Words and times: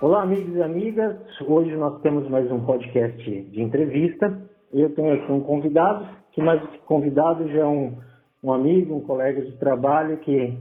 Olá, 0.00 0.22
amigos 0.22 0.54
e 0.54 0.62
amigas. 0.62 1.16
Hoje 1.44 1.74
nós 1.74 2.00
temos 2.02 2.28
mais 2.28 2.48
um 2.52 2.64
podcast 2.64 3.20
de 3.20 3.60
entrevista. 3.60 4.48
Eu 4.72 4.94
tenho 4.94 5.12
aqui 5.12 5.32
um 5.32 5.40
convidado, 5.40 6.06
que 6.30 6.40
mais 6.40 6.62
que 6.70 6.78
convidado 6.86 7.48
já 7.48 7.62
é 7.62 7.66
um, 7.66 7.98
um 8.40 8.52
amigo, 8.52 8.94
um 8.94 9.00
colega 9.00 9.42
de 9.42 9.50
trabalho 9.58 10.16
que 10.18 10.56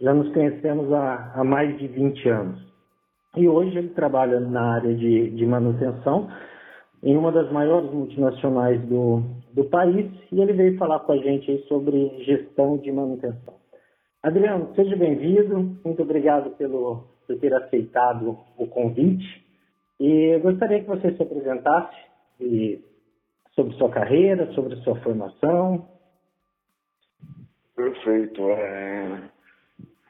já 0.00 0.14
nos 0.14 0.32
conhecemos 0.32 0.90
há, 0.90 1.34
há 1.34 1.44
mais 1.44 1.76
de 1.78 1.86
20 1.86 2.28
anos. 2.30 2.66
E 3.36 3.46
hoje 3.46 3.76
ele 3.76 3.90
trabalha 3.90 4.40
na 4.40 4.76
área 4.76 4.94
de, 4.94 5.32
de 5.32 5.44
manutenção 5.44 6.26
em 7.02 7.14
uma 7.14 7.30
das 7.30 7.52
maiores 7.52 7.92
multinacionais 7.92 8.80
do, 8.86 9.22
do 9.52 9.64
país 9.64 10.10
e 10.32 10.40
ele 10.40 10.54
veio 10.54 10.78
falar 10.78 11.00
com 11.00 11.12
a 11.12 11.18
gente 11.18 11.58
sobre 11.68 12.24
gestão 12.24 12.78
de 12.78 12.90
manutenção. 12.90 13.52
Adriano, 14.22 14.70
seja 14.74 14.96
bem-vindo. 14.96 15.76
Muito 15.84 16.02
obrigado 16.02 16.56
pelo, 16.56 17.04
por 17.28 17.38
ter 17.38 17.52
aceitado 17.52 18.38
o 18.56 18.66
convite. 18.66 19.46
E 20.00 20.34
eu 20.34 20.40
gostaria 20.40 20.80
que 20.80 20.88
você 20.88 21.12
se 21.14 21.22
apresentasse 21.22 21.96
e, 22.40 22.80
sobre 23.54 23.76
sua 23.76 23.90
carreira, 23.90 24.50
sobre 24.54 24.76
sua 24.76 24.96
formação. 25.02 25.86
Perfeito. 27.76 28.48
É, 28.50 29.30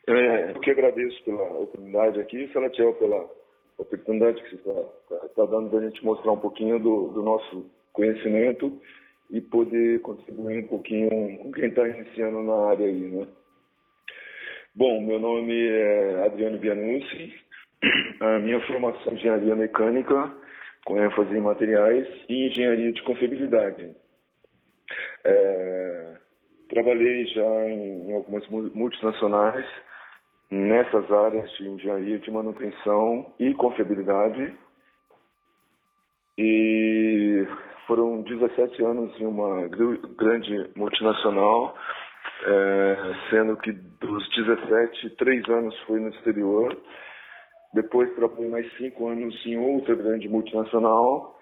é, 0.06 0.50
eu 0.52 0.60
que 0.60 0.70
agradeço 0.70 1.22
pela 1.24 1.42
oportunidade 1.42 2.20
aqui, 2.20 2.48
Salatiel, 2.52 2.94
pela 2.94 3.28
oportunidade 3.76 4.42
que 4.42 4.56
você 4.56 4.70
está 4.70 5.28
tá 5.28 5.44
dando 5.46 5.70
para 5.70 5.80
a 5.80 5.88
gente 5.88 6.04
mostrar 6.04 6.32
um 6.32 6.38
pouquinho 6.40 6.78
do, 6.78 7.08
do, 7.08 7.22
nosso 7.22 7.66
conhecimento 7.92 8.80
e 9.30 9.40
poder 9.40 10.00
contribuir 10.02 10.64
um 10.64 10.68
pouquinho 10.68 11.38
com 11.38 11.52
quem 11.52 11.68
está 11.68 11.86
iniciando 11.88 12.42
na 12.42 12.68
área 12.68 12.86
aí, 12.86 13.10
né? 13.10 13.26
Bom, 14.78 15.00
meu 15.00 15.18
nome 15.18 15.52
é 15.52 16.24
Adriano 16.24 16.56
Bianucci, 16.56 17.34
a 18.20 18.38
minha 18.38 18.64
formação 18.64 19.10
é 19.10 19.16
engenharia 19.16 19.56
mecânica, 19.56 20.32
com 20.84 21.02
ênfase 21.02 21.36
em 21.36 21.40
materiais 21.40 22.06
e 22.28 22.46
engenharia 22.46 22.92
de 22.92 23.02
confiabilidade. 23.02 23.90
É, 25.24 26.14
trabalhei 26.68 27.26
já 27.26 27.68
em, 27.68 28.08
em 28.08 28.14
algumas 28.14 28.46
multinacionais, 28.48 29.66
nessas 30.48 31.10
áreas 31.10 31.50
de 31.56 31.68
engenharia 31.70 32.20
de 32.20 32.30
manutenção 32.30 33.34
e 33.40 33.52
confiabilidade. 33.54 34.54
E 36.38 37.48
foram 37.88 38.22
17 38.22 38.80
anos 38.84 39.20
em 39.20 39.26
uma 39.26 39.66
grande 39.66 40.70
multinacional, 40.76 41.76
é, 42.44 42.96
sendo 43.30 43.56
que 43.56 43.72
dos 43.72 44.28
17, 44.30 45.10
3 45.10 45.48
anos 45.48 45.78
foi 45.80 46.00
no 46.00 46.08
exterior. 46.10 46.76
Depois 47.74 48.14
trabalhei 48.14 48.48
mais 48.48 48.76
5 48.76 49.08
anos 49.08 49.46
em 49.46 49.58
outra 49.58 49.94
grande 49.94 50.28
multinacional, 50.28 51.38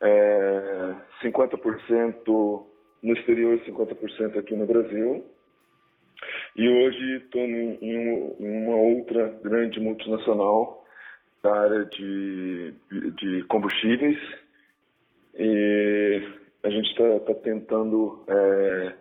é, 0.00 0.94
50% 1.22 2.66
no 3.02 3.12
exterior 3.14 3.54
e 3.54 3.70
50% 3.70 4.38
aqui 4.38 4.54
no 4.54 4.66
Brasil. 4.66 5.24
E 6.56 6.68
hoje 6.68 7.16
estou 7.16 7.40
em, 7.40 7.78
em, 7.80 8.66
uma 8.66 8.76
outra 8.76 9.28
grande 9.42 9.80
multinacional 9.80 10.84
da 11.42 11.58
área 11.62 11.84
de, 11.86 12.74
de 13.16 13.44
combustíveis 13.44 14.18
e 15.38 16.22
a 16.62 16.68
gente 16.68 16.90
está 16.90 17.20
tá 17.20 17.34
tentando 17.40 18.22
é, 18.28 18.92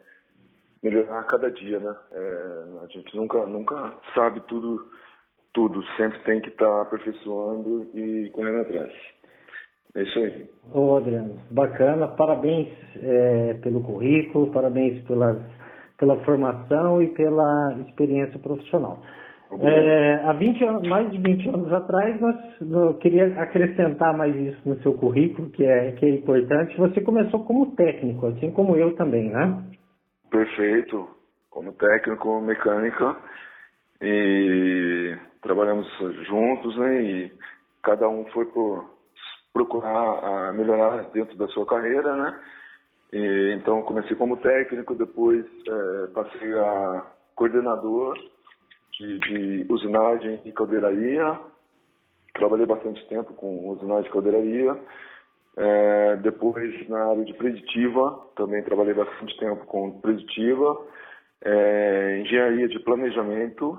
melhorar 0.83 1.19
a 1.19 1.23
cada 1.23 1.51
dia, 1.51 1.79
né? 1.79 1.95
É, 2.11 2.63
a 2.83 2.87
gente 2.87 3.15
nunca, 3.15 3.45
nunca 3.45 3.93
sabe 4.13 4.39
tudo, 4.47 4.87
tudo, 5.53 5.83
sempre 5.97 6.19
tem 6.19 6.41
que 6.41 6.49
estar 6.49 6.65
tá 6.65 6.81
aperfeiçoando 6.81 7.89
e 7.93 8.29
correndo 8.31 8.61
atrás. 8.61 8.93
É 9.95 10.03
isso 10.03 10.19
aí. 10.19 10.49
Ô 10.71 10.97
Adriano, 10.97 11.39
bacana, 11.49 12.07
parabéns 12.09 12.69
é, 12.97 13.55
pelo 13.55 13.81
currículo, 13.81 14.51
parabéns 14.51 15.03
pelas 15.05 15.37
pela 15.99 16.15
formação 16.23 17.01
e 17.03 17.07
pela 17.09 17.77
experiência 17.85 18.39
profissional. 18.39 18.99
É, 19.61 20.21
há 20.23 20.33
20 20.33 20.63
anos, 20.63 20.87
mais 20.87 21.11
de 21.11 21.17
20 21.17 21.49
anos 21.49 21.73
atrás, 21.73 22.21
nós, 22.21 22.35
eu 22.61 22.93
queria 22.95 23.27
acrescentar 23.41 24.15
mais 24.15 24.35
isso 24.35 24.61
no 24.63 24.79
seu 24.81 24.93
currículo, 24.93 25.49
que 25.49 25.65
é, 25.65 25.91
que 25.93 26.05
é 26.05 26.09
importante. 26.09 26.77
Você 26.77 27.01
começou 27.01 27.43
como 27.43 27.75
técnico, 27.75 28.27
assim 28.27 28.51
como 28.51 28.75
eu 28.75 28.95
também, 28.95 29.29
né? 29.29 29.63
Perfeito. 30.29 31.09
Como 31.49 31.73
técnico 31.73 32.39
mecânica 32.41 33.17
e 34.01 35.17
trabalhamos 35.41 35.87
juntos, 36.27 36.77
né? 36.77 37.01
E 37.01 37.33
cada 37.83 38.07
um 38.07 38.25
foi 38.27 38.45
por 38.45 38.85
procurar 39.51 40.53
melhorar 40.53 41.09
dentro 41.11 41.35
da 41.37 41.47
sua 41.47 41.65
carreira, 41.65 42.15
né? 42.15 42.39
E, 43.11 43.53
então 43.57 43.81
comecei 43.81 44.15
como 44.15 44.37
técnico, 44.37 44.93
depois 44.95 45.45
é, 45.67 46.07
passei 46.13 46.53
a 46.53 47.05
coordenador 47.35 48.17
de, 48.93 49.19
de, 49.19 49.73
usinagem 49.73 50.41
e 50.45 50.51
caldeiraria. 50.51 51.39
Trabalhei 52.33 52.65
bastante 52.65 53.05
tempo 53.07 53.33
com 53.33 53.69
usinagem 53.69 54.09
e 54.09 54.13
caldeiraria. 54.13 54.79
É, 55.61 56.15
depois 56.15 56.87
na 56.87 57.09
área 57.09 57.25
de 57.25 57.33
preditiva, 57.33 58.27
também 58.37 58.63
trabalhei 58.63 58.93
bastante 58.93 59.37
tempo 59.37 59.65
com 59.65 59.99
preditiva. 59.99 60.87
É, 61.41 62.21
engenharia 62.21 62.69
de 62.69 62.79
planejamento, 62.79 63.77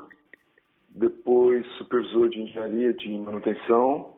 depois 0.90 1.66
supervisor 1.78 2.28
de 2.28 2.42
engenharia 2.42 2.92
de 2.92 3.08
manutenção, 3.18 4.14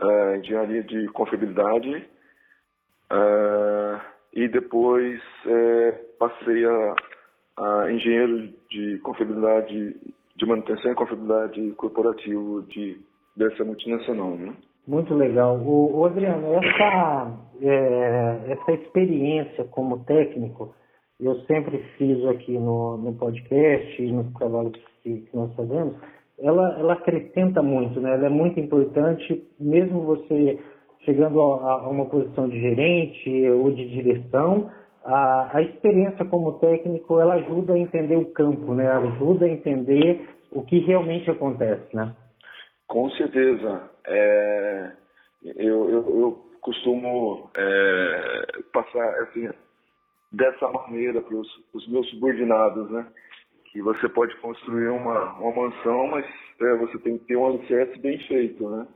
é, 0.00 0.36
engenharia 0.36 0.84
de 0.84 1.08
confiabilidade. 1.08 2.08
Uh, 3.10 4.00
e 4.32 4.46
depois 4.46 5.20
é, 5.44 5.92
passei 6.16 6.64
a, 6.64 6.94
a, 7.56 7.92
engenheiro 7.92 8.54
de 8.70 8.98
confiabilidade, 8.98 9.96
de 10.36 10.46
manutenção 10.46 10.92
e 10.92 10.94
confiabilidade 10.94 11.72
corporativo 11.72 12.62
de, 12.62 13.00
dessa 13.36 13.64
multinacional. 13.64 14.36
Né? 14.36 14.54
Muito 14.90 15.14
legal. 15.14 15.56
O, 15.56 16.00
o 16.00 16.04
Adriano, 16.04 16.52
essa, 16.54 17.32
é, 17.62 18.40
essa 18.48 18.72
experiência 18.72 19.62
como 19.66 20.00
técnico, 20.00 20.74
eu 21.20 21.36
sempre 21.42 21.78
fiz 21.96 22.26
aqui 22.26 22.58
no, 22.58 22.96
no 22.96 23.12
podcast 23.12 24.02
e 24.02 24.10
nos 24.10 24.32
trabalhos 24.32 24.72
que, 25.04 25.20
que 25.20 25.36
nós 25.36 25.54
fazemos, 25.54 25.94
ela, 26.40 26.76
ela 26.76 26.94
acrescenta 26.94 27.62
muito, 27.62 28.00
né? 28.00 28.14
Ela 28.14 28.26
é 28.26 28.28
muito 28.28 28.58
importante, 28.58 29.46
mesmo 29.60 30.00
você 30.02 30.58
chegando 31.04 31.40
a, 31.40 31.72
a 31.72 31.88
uma 31.88 32.06
posição 32.06 32.48
de 32.48 32.60
gerente 32.60 33.48
ou 33.48 33.70
de 33.70 33.88
direção, 33.90 34.72
a, 35.04 35.56
a, 35.56 35.62
experiência 35.62 36.24
como 36.24 36.54
técnico 36.54 37.20
ela 37.20 37.34
ajuda 37.34 37.74
a 37.74 37.78
entender 37.78 38.16
o 38.16 38.32
campo, 38.32 38.74
né? 38.74 38.90
Ajuda 38.90 39.46
a 39.46 39.50
entender 39.50 40.28
o 40.50 40.62
que 40.62 40.80
realmente 40.80 41.30
acontece, 41.30 41.94
né? 41.94 42.12
Com 42.90 43.08
certeza. 43.10 43.88
É, 44.04 44.92
eu, 45.44 45.88
eu, 45.88 46.20
eu, 46.20 46.50
costumo 46.60 47.48
é, 47.56 48.62
passar 48.72 49.08
assim 49.22 49.48
dessa 50.32 50.68
maneira 50.68 51.22
para 51.22 51.36
os 51.36 51.88
meus 51.88 52.10
subordinados, 52.10 52.90
né? 52.90 53.06
Que 53.66 53.80
você 53.80 54.08
pode 54.08 54.36
construir 54.38 54.88
uma, 54.88 55.34
uma 55.34 55.68
mansão, 55.68 56.08
mas 56.08 56.26
é, 56.60 56.74
você 56.78 56.98
tem 56.98 57.16
que 57.16 57.26
ter 57.26 57.36
um 57.36 57.46
alicerce 57.46 57.96
bem 58.00 58.18
feito, 58.26 58.68
né? 58.68 58.88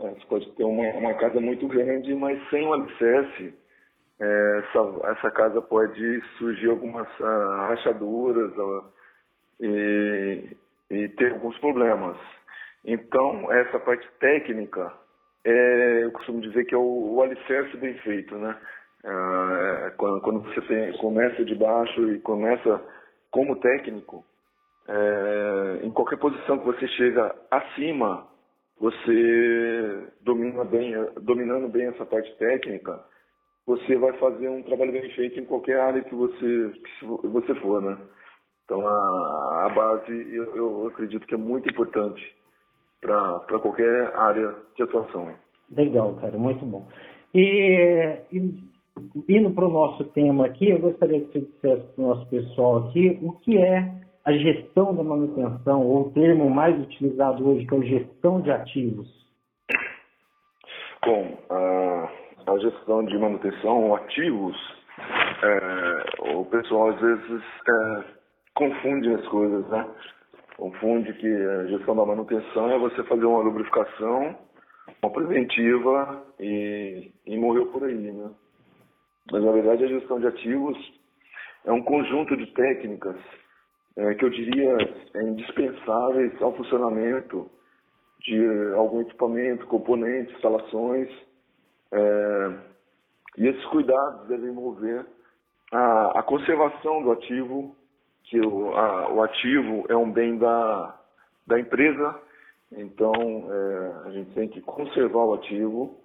É, 0.00 0.10
você 0.10 0.26
pode 0.26 0.50
ter 0.56 0.64
uma, 0.64 0.88
uma 0.94 1.14
casa 1.14 1.40
muito 1.40 1.68
grande, 1.68 2.12
mas 2.16 2.36
sem 2.50 2.66
o 2.66 2.72
alicerce, 2.72 3.54
é, 4.18 4.58
essa, 4.58 5.10
essa, 5.12 5.30
casa 5.30 5.62
pode 5.62 6.20
surgir 6.36 6.68
algumas 6.68 7.08
uh, 7.20 7.68
rachaduras 7.68 8.52
e, 9.60 10.56
e, 10.90 11.08
ter 11.10 11.32
alguns 11.32 11.56
problemas. 11.58 12.16
Então, 12.84 13.52
essa 13.52 13.78
parte 13.78 14.08
técnica, 14.18 14.92
é, 15.44 16.04
eu 16.04 16.12
costumo 16.12 16.40
dizer 16.40 16.64
que 16.64 16.74
é 16.74 16.78
o, 16.78 17.14
o 17.14 17.22
alicerce 17.22 17.76
bem 17.76 17.94
feito, 17.98 18.36
né? 18.36 18.56
Uh, 19.02 19.96
quando, 19.96 20.20
quando, 20.20 20.40
você 20.42 20.60
tem, 20.62 20.92
começa 20.98 21.42
de 21.44 21.54
baixo 21.54 22.12
e 22.12 22.20
começa 22.20 22.82
como 23.30 23.56
técnico, 23.56 24.24
é, 24.88 25.86
em 25.86 25.90
qualquer 25.90 26.18
posição 26.18 26.58
que 26.58 26.66
você 26.66 26.86
chega 26.88 27.34
acima, 27.50 28.26
você 28.78 30.08
domina 30.20 30.64
bem, 30.64 30.92
dominando 31.20 31.68
bem 31.68 31.86
essa 31.86 32.04
parte 32.04 32.34
técnica, 32.36 33.02
você 33.66 33.96
vai 33.96 34.12
fazer 34.14 34.48
um 34.48 34.62
trabalho 34.62 34.92
bem 34.92 35.08
feito 35.12 35.38
em 35.38 35.44
qualquer 35.44 35.78
área 35.80 36.02
que 36.02 36.14
você, 36.14 36.72
que 36.98 37.26
você 37.28 37.54
for, 37.56 37.80
né? 37.80 37.96
Então 38.64 38.86
a, 38.86 39.66
a 39.66 39.68
base 39.68 40.34
eu, 40.34 40.56
eu, 40.56 40.86
acredito 40.88 41.26
que 41.26 41.34
é 41.34 41.38
muito 41.38 41.68
importante 41.68 42.34
para 43.00 43.58
qualquer 43.60 44.14
área 44.16 44.54
de 44.76 44.82
atuação. 44.82 45.28
Legal, 45.76 46.14
cara, 46.20 46.36
muito 46.36 46.64
bom. 46.64 46.86
E, 47.34 48.16
e 48.32 48.38
indo 49.28 49.50
para 49.52 49.66
o 49.66 49.72
nosso 49.72 50.04
tema 50.04 50.46
aqui, 50.46 50.70
eu 50.70 50.80
gostaria 50.80 51.20
que 51.20 51.32
você 51.32 51.40
dissesse 51.40 51.94
para 51.94 52.04
o 52.04 52.08
nosso 52.08 52.26
pessoal 52.28 52.88
aqui 52.88 53.18
o 53.22 53.32
que 53.32 53.56
é 53.56 54.00
a 54.24 54.32
gestão 54.32 54.94
da 54.94 55.02
manutenção, 55.02 55.86
ou 55.86 56.08
o 56.08 56.10
termo 56.10 56.50
mais 56.50 56.78
utilizado 56.78 57.48
hoje, 57.48 57.66
que 57.66 57.74
é 57.74 57.78
a 57.78 57.82
gestão 57.82 58.40
de 58.40 58.50
ativos? 58.50 59.20
com 61.02 61.38
a, 61.48 62.52
a 62.52 62.58
gestão 62.58 63.04
de 63.04 63.16
manutenção, 63.18 63.94
ativos, 63.94 64.56
é, 65.42 66.34
o 66.34 66.44
pessoal 66.46 66.90
às 66.90 67.00
vezes 67.00 67.42
é, 67.68 68.04
confunde 68.54 69.14
as 69.14 69.26
coisas, 69.28 69.66
né? 69.68 69.86
Confunde 70.60 71.14
que 71.14 71.26
a 71.26 71.66
gestão 71.68 71.96
da 71.96 72.04
manutenção 72.04 72.70
é 72.70 72.78
você 72.78 73.02
fazer 73.04 73.24
uma 73.24 73.40
lubrificação, 73.40 74.36
uma 75.02 75.10
preventiva 75.10 76.22
e, 76.38 77.10
e 77.24 77.38
morreu 77.38 77.68
por 77.68 77.82
aí, 77.82 78.12
né? 78.12 78.30
Mas 79.32 79.42
na 79.42 79.52
verdade 79.52 79.84
a 79.84 79.88
gestão 79.88 80.20
de 80.20 80.26
ativos 80.26 80.76
é 81.64 81.72
um 81.72 81.82
conjunto 81.82 82.36
de 82.36 82.44
técnicas 82.52 83.16
é, 83.96 84.14
que 84.16 84.22
eu 84.22 84.28
diria 84.28 84.76
é 85.14 85.22
indispensáveis 85.22 86.42
ao 86.42 86.54
funcionamento 86.54 87.50
de 88.18 88.74
algum 88.74 89.00
equipamento, 89.00 89.66
componentes, 89.66 90.34
instalações. 90.34 91.08
É, 91.90 92.52
e 93.38 93.46
esses 93.48 93.64
cuidados 93.64 94.28
devem 94.28 94.50
envolver 94.50 95.06
a, 95.72 96.18
a 96.18 96.22
conservação 96.22 97.02
do 97.02 97.12
ativo, 97.12 97.74
que 98.30 98.40
o, 98.40 98.72
a, 98.74 99.12
o, 99.12 99.22
ativo 99.22 99.84
é 99.88 99.96
um 99.96 100.10
bem 100.10 100.38
da, 100.38 100.96
da 101.46 101.58
empresa, 101.58 102.16
então 102.72 103.12
é, 103.12 104.08
a 104.08 104.10
gente 104.12 104.30
tem 104.34 104.48
que 104.48 104.60
conservar 104.60 105.24
o 105.24 105.34
ativo. 105.34 105.98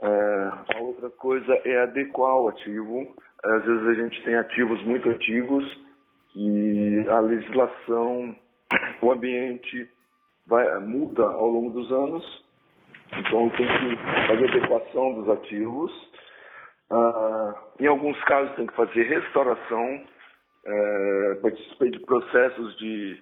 É, 0.00 0.76
a 0.76 0.78
outra 0.80 1.10
coisa 1.10 1.52
é 1.64 1.82
adequar 1.82 2.36
o 2.36 2.48
ativo. 2.48 3.12
Às 3.44 3.64
vezes 3.64 3.86
a 3.88 3.94
gente 3.94 4.22
tem 4.22 4.36
ativos 4.36 4.80
muito 4.84 5.08
antigos 5.08 5.64
e 6.36 7.04
a 7.08 7.18
legislação, 7.18 8.36
o 9.02 9.10
ambiente 9.10 9.90
vai, 10.46 10.78
muda 10.78 11.24
ao 11.24 11.48
longo 11.48 11.70
dos 11.70 11.90
anos, 11.90 12.44
então 13.16 13.50
tem 13.50 13.66
que 13.66 13.96
fazer 14.28 14.48
adequação 14.48 15.14
dos 15.14 15.28
ativos. 15.30 15.92
Ah, 16.90 17.54
em 17.80 17.86
alguns 17.86 18.22
casos 18.24 18.54
tem 18.54 18.66
que 18.66 18.74
fazer 18.74 19.02
restauração, 19.02 20.04
é, 20.68 21.34
participei 21.40 21.90
de 21.90 22.00
processos 22.00 22.76
de 22.76 23.16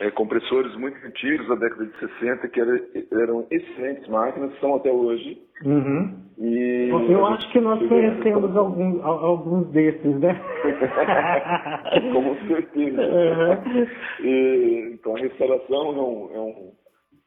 é, 0.00 0.10
compressores 0.10 0.74
muito 0.76 0.96
antigos 1.06 1.48
da 1.48 1.54
década 1.56 1.86
de 1.86 1.98
60, 1.98 2.48
que 2.48 2.60
eram, 2.60 2.80
eram 3.12 3.46
excelentes 3.50 4.08
máquinas, 4.08 4.58
são 4.60 4.76
até 4.76 4.90
hoje. 4.90 5.40
Uhum. 5.64 6.30
E 6.38 6.88
Eu 6.90 7.26
acho 7.26 7.50
que 7.52 7.60
nós 7.60 7.78
conhecemos 7.86 8.56
alguns, 8.56 9.04
alguns 9.04 9.66
desses, 9.68 10.18
né? 10.20 10.40
Com 12.12 12.34
certeza. 12.46 13.02
Uhum. 13.02 13.86
E, 14.24 14.90
então 14.94 15.16
a 15.16 15.18
restauração 15.18 15.76
é 15.76 16.00
um, 16.00 16.30
é 16.34 16.40
um, 16.40 16.72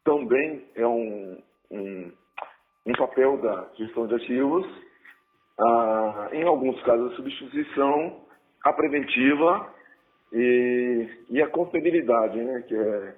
também 0.04 0.64
é 0.75 0.88
um, 0.88 1.38
um, 1.72 2.12
um 2.88 2.94
papel 2.94 3.38
da 3.38 3.68
gestão 3.78 4.08
de 4.08 4.16
ativos. 4.16 4.66
Ah, 5.60 6.30
em 6.34 6.44
alguns 6.44 6.81
casos 6.81 7.14
a 7.14 7.16
substituição, 7.16 8.24
a 8.63 8.74
preventiva 8.74 9.68
e, 10.31 11.07
e 11.30 11.42
a 11.42 11.48
confiabilidade, 11.48 12.42
né, 12.42 12.63
que 12.68 12.75
é, 12.75 13.13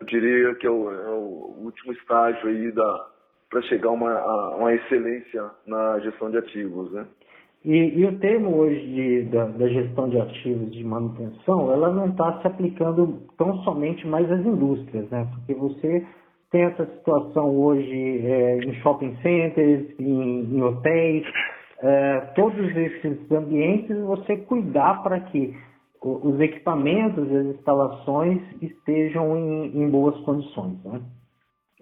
eu 0.00 0.06
diria 0.06 0.54
que 0.56 0.66
é 0.66 0.70
o, 0.70 0.90
é 0.90 1.10
o 1.10 1.56
último 1.64 1.92
estágio 1.92 2.48
aí 2.48 2.70
da 2.72 3.10
para 3.50 3.62
chegar 3.62 3.88
a 3.88 3.92
uma, 3.92 4.10
a 4.10 4.56
uma 4.56 4.74
excelência 4.74 5.48
na 5.64 6.00
gestão 6.00 6.28
de 6.28 6.38
ativos, 6.38 6.90
né? 6.92 7.06
E, 7.64 8.00
e 8.00 8.04
o 8.04 8.18
termo 8.18 8.56
hoje 8.56 8.80
de, 8.80 9.22
da, 9.30 9.44
da, 9.44 9.68
gestão 9.68 10.08
de 10.08 10.20
ativos 10.20 10.72
de 10.72 10.82
manutenção, 10.82 11.72
ela 11.72 11.90
não 11.90 12.08
está 12.08 12.40
se 12.40 12.46
aplicando 12.48 13.22
tão 13.38 13.56
somente 13.62 14.06
mais 14.08 14.30
às 14.30 14.44
indústrias, 14.44 15.08
né? 15.08 15.26
Porque 15.32 15.54
você 15.54 16.04
tem 16.50 16.62
essa 16.62 16.84
situação 16.84 17.56
hoje 17.56 18.26
é, 18.26 18.58
em 18.58 18.74
shopping 18.82 19.16
centers, 19.22 19.98
em, 20.00 20.56
em 20.56 20.62
hotéis, 20.62 21.24
é, 21.84 22.20
todos 22.34 22.74
esses 22.74 23.30
ambientes, 23.30 23.94
você 24.00 24.38
cuidar 24.38 25.02
para 25.02 25.20
que 25.20 25.54
os 26.02 26.40
equipamentos 26.40 27.30
e 27.30 27.36
as 27.36 27.46
instalações 27.46 28.40
estejam 28.62 29.36
em, 29.36 29.82
em 29.82 29.90
boas 29.90 30.18
condições. 30.20 30.82
Né? 30.82 31.00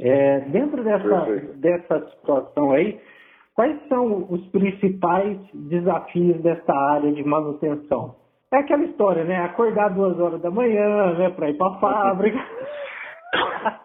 É, 0.01 0.41
dentro 0.41 0.83
dessa, 0.83 1.27
dessa 1.55 2.11
situação 2.11 2.73
aí, 2.73 3.01
quais 3.55 3.79
são 3.89 4.27
os 4.29 4.45
principais 4.49 5.39
desafios 5.55 6.43
dessa 6.43 6.73
área 6.73 7.13
de 7.13 7.23
manutenção? 7.23 8.17
É 8.53 8.59
aquela 8.59 8.85
história, 8.85 9.25
né? 9.25 9.39
Acordar 9.45 9.89
duas 9.91 10.19
horas 10.19 10.41
da 10.43 10.51
manhã, 10.51 11.15
né? 11.15 11.31
Para 11.31 11.49
ir 11.49 11.57
para 11.57 11.69
a 11.69 11.79
fábrica. 11.79 12.39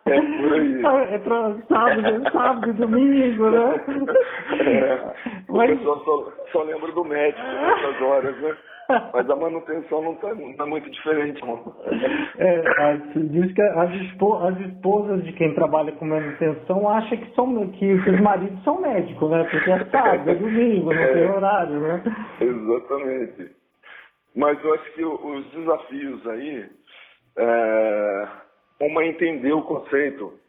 É 0.06 0.22
por 0.22 0.54
aí. 0.54 1.14
É 1.14 1.18
pra 1.20 1.56
sábado, 1.68 2.32
sábado 2.32 2.70
e 2.70 2.74
domingo, 2.74 3.50
né? 3.50 3.86
É. 4.60 5.14
Mas... 5.50 5.72
O 5.72 5.78
pessoal 5.78 6.04
só, 6.04 6.34
só 6.52 6.64
lembra 6.64 6.92
do 6.92 7.04
médico 7.04 7.42
nessas 7.42 8.02
horas, 8.02 8.38
né? 8.42 8.58
Mas 9.14 9.30
a 9.30 9.36
manutenção 9.36 10.02
não 10.02 10.14
está 10.14 10.30
tá 10.58 10.66
muito 10.66 10.90
diferente, 10.90 11.42
não. 11.46 11.76
É, 12.38 12.98
diz 13.16 13.54
que 13.54 13.62
as, 13.62 13.92
espo, 13.96 14.36
as 14.36 14.58
esposas 14.62 15.24
de 15.26 15.34
quem 15.34 15.54
trabalha 15.54 15.92
com 15.94 16.06
manutenção 16.06 16.90
acham 16.90 17.18
que, 17.18 17.36
são, 17.36 17.68
que 17.72 17.94
os 17.94 18.22
maridos 18.22 18.64
são 18.64 18.80
médicos, 18.80 19.30
né? 19.30 19.44
Porque 19.52 19.72
é 19.72 19.86
sábado, 19.86 20.30
é 20.30 20.36
domingo, 20.36 20.94
não 20.94 21.02
é, 21.02 21.14
tem 21.14 21.30
horário, 21.30 21.80
né? 21.82 22.04
Exatamente. 22.40 23.52
Mas 24.36 24.64
eu 24.64 24.74
acho 24.74 24.94
que 24.94 25.04
os 25.04 25.52
desafios 25.52 26.28
aí, 26.28 26.70
é, 27.38 28.28
uma 28.80 29.06
entender 29.06 29.52
o 29.54 29.64
conceito 29.64 30.40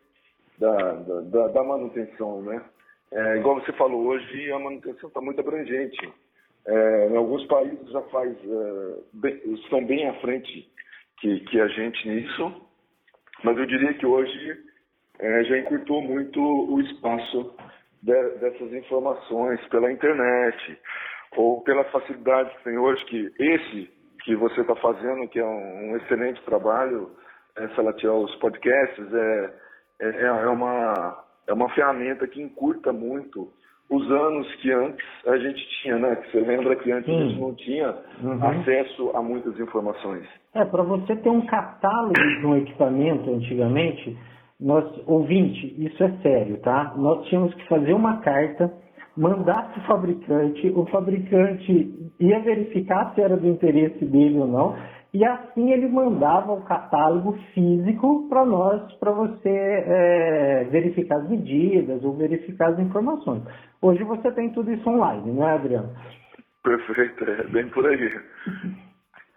da, 0.58 0.92
da, 0.92 1.48
da 1.48 1.64
manutenção, 1.64 2.42
né? 2.42 2.62
É, 3.10 3.38
igual 3.38 3.60
você 3.60 3.72
falou, 3.72 4.06
hoje 4.06 4.52
a 4.52 4.58
manutenção 4.58 5.08
está 5.08 5.20
muito 5.20 5.40
abrangente. 5.40 6.12
É, 6.66 7.08
em 7.08 7.16
alguns 7.16 7.46
países 7.46 7.90
já 7.90 8.02
faz, 8.02 8.36
é, 8.36 8.94
bem, 9.14 9.40
estão 9.54 9.84
bem 9.84 10.06
à 10.08 10.14
frente 10.20 10.70
que, 11.18 11.40
que, 11.40 11.60
a 11.60 11.66
gente 11.68 12.06
nisso, 12.06 12.68
mas 13.42 13.56
eu 13.56 13.64
diria 13.64 13.94
que 13.94 14.04
hoje 14.04 14.60
é, 15.18 15.44
já 15.44 15.58
encurtou 15.58 16.02
muito 16.02 16.40
o 16.40 16.80
espaço 16.82 17.54
de, 18.02 18.28
dessas 18.40 18.72
informações 18.74 19.64
pela 19.68 19.90
internet 19.90 20.78
ou 21.36 21.62
pela 21.62 21.84
facilidade 21.84 22.54
que 22.56 22.64
tem 22.64 22.76
hoje, 22.76 23.04
que 23.06 23.32
esse 23.38 23.90
que 24.24 24.36
você 24.36 24.60
está 24.60 24.76
fazendo, 24.76 25.26
que 25.28 25.38
é 25.38 25.44
um, 25.44 25.92
um 25.92 25.96
excelente 25.96 26.42
trabalho, 26.42 27.10
é, 27.58 27.66
relativo 27.76 28.12
aos 28.12 28.34
podcasts, 28.36 29.12
é, 29.12 29.54
é, 30.00 30.26
é, 30.26 30.48
uma, 30.48 31.24
é 31.46 31.52
uma 31.52 31.68
ferramenta 31.70 32.26
que 32.26 32.40
encurta 32.40 32.92
muito 32.92 33.48
os 33.90 34.10
anos 34.10 34.54
que 34.56 34.70
antes 34.70 35.04
a 35.26 35.36
gente 35.38 35.66
tinha, 35.80 35.98
né? 35.98 36.16
Que 36.16 36.30
você 36.30 36.40
lembra 36.40 36.76
que 36.76 36.92
antes 36.92 37.06
Sim. 37.06 37.16
a 37.16 37.24
gente 37.24 37.40
não 37.40 37.54
tinha 37.54 37.94
uhum. 38.22 38.46
acesso 38.46 39.10
a 39.14 39.22
muitas 39.22 39.58
informações. 39.58 40.26
É, 40.54 40.64
para 40.64 40.82
você 40.82 41.16
ter 41.16 41.30
um 41.30 41.46
catálogo 41.46 42.12
de 42.12 42.46
um 42.46 42.56
equipamento 42.56 43.30
antigamente, 43.32 44.16
nós, 44.60 44.84
ouvinte, 45.06 45.74
isso 45.78 46.02
é 46.02 46.10
sério, 46.22 46.58
tá? 46.58 46.92
Nós 46.96 47.26
tínhamos 47.28 47.54
que 47.54 47.66
fazer 47.68 47.94
uma 47.94 48.18
carta, 48.18 48.72
mandar 49.16 49.72
para 49.72 49.82
o 49.82 49.86
fabricante, 49.86 50.68
o 50.70 50.84
fabricante 50.86 52.12
ia 52.20 52.40
verificar 52.40 53.14
se 53.14 53.20
era 53.20 53.36
do 53.36 53.48
interesse 53.48 54.04
dele 54.04 54.38
ou 54.38 54.48
não, 54.48 54.76
e 55.12 55.24
assim 55.24 55.72
ele 55.72 55.88
mandava 55.88 56.52
o 56.52 56.62
catálogo 56.62 57.38
físico 57.54 58.28
para 58.28 58.44
nós, 58.44 58.92
para 58.94 59.10
você 59.10 59.48
é, 59.48 60.64
verificar 60.70 61.18
as 61.18 61.28
medidas 61.28 62.04
ou 62.04 62.14
verificar 62.14 62.70
as 62.70 62.78
informações. 62.78 63.42
Hoje 63.80 64.02
você 64.04 64.30
tem 64.32 64.50
tudo 64.50 64.70
isso 64.72 64.88
online, 64.88 65.32
não 65.32 65.48
é, 65.48 65.54
Adriano? 65.54 65.90
Perfeito, 66.62 67.24
é 67.24 67.44
bem 67.44 67.68
por 67.68 67.86
aí. 67.86 68.20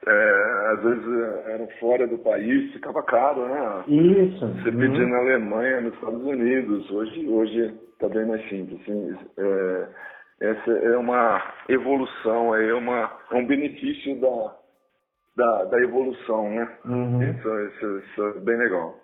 É, 0.07 0.73
às 0.73 0.83
vezes 0.83 1.05
era 1.45 1.67
fora 1.79 2.07
do 2.07 2.17
país, 2.17 2.73
ficava 2.73 3.03
caro, 3.03 3.47
né? 3.47 3.83
Isso. 3.87 4.47
Você 4.47 4.71
pedir 4.71 5.03
uhum. 5.03 5.09
na 5.09 5.17
Alemanha, 5.19 5.81
nos 5.81 5.93
Estados 5.93 6.23
Unidos. 6.23 6.89
Hoje 6.89 7.27
hoje 7.27 7.73
está 7.93 8.09
bem 8.09 8.25
mais 8.25 8.41
simples. 8.49 8.81
Assim, 8.81 9.15
é, 9.37 9.87
essa 10.41 10.71
é 10.71 10.97
uma 10.97 11.39
evolução, 11.69 12.55
é, 12.55 12.73
uma, 12.73 13.11
é 13.31 13.35
um 13.35 13.45
benefício 13.45 14.19
da, 14.19 14.55
da, 15.41 15.65
da 15.65 15.81
evolução, 15.81 16.49
né? 16.49 16.77
Uhum. 16.85 17.23
Isso, 17.23 17.59
isso, 17.59 17.97
isso, 17.99 18.23
é 18.23 18.39
bem 18.41 18.57
legal. 18.57 18.95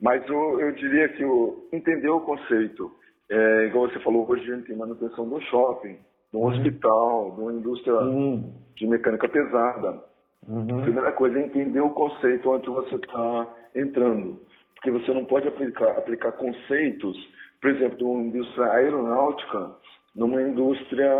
Mas 0.00 0.28
o, 0.30 0.60
eu 0.60 0.72
diria 0.72 1.08
que 1.10 1.24
o, 1.24 1.68
entender 1.72 2.08
o 2.08 2.20
conceito, 2.20 2.90
é, 3.30 3.66
igual 3.66 3.88
você 3.88 3.98
falou, 4.00 4.28
hoje 4.28 4.50
a 4.50 4.56
gente 4.56 4.68
tem 4.68 4.76
manutenção 4.76 5.28
do 5.28 5.40
shopping, 5.42 5.98
do 6.32 6.38
uhum. 6.38 6.46
hospital, 6.46 7.32
de 7.34 7.40
uma 7.42 7.52
indústria 7.52 7.94
uhum. 7.94 8.54
de 8.74 8.86
mecânica 8.86 9.28
pesada. 9.28 10.02
Uhum. 10.48 10.78
A 10.78 10.82
primeira 10.82 11.12
coisa 11.12 11.38
é 11.38 11.44
entender 11.44 11.80
o 11.80 11.90
conceito 11.90 12.50
onde 12.50 12.68
você 12.68 12.94
está 12.94 13.54
entrando. 13.74 14.40
Porque 14.74 14.90
você 14.90 15.12
não 15.12 15.24
pode 15.24 15.48
aplicar, 15.48 15.90
aplicar 15.90 16.32
conceitos, 16.32 17.16
por 17.60 17.70
exemplo, 17.70 17.98
de 17.98 18.04
uma 18.04 18.22
indústria 18.22 18.66
aeronáutica 18.72 19.72
numa 20.14 20.40
indústria 20.40 21.10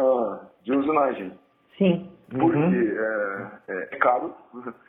de 0.62 0.72
usinagem. 0.72 1.32
Sim. 1.76 2.15
Porque 2.30 2.56
uhum. 2.56 3.60
é, 3.68 3.88
é, 3.92 3.96
caro 3.98 4.34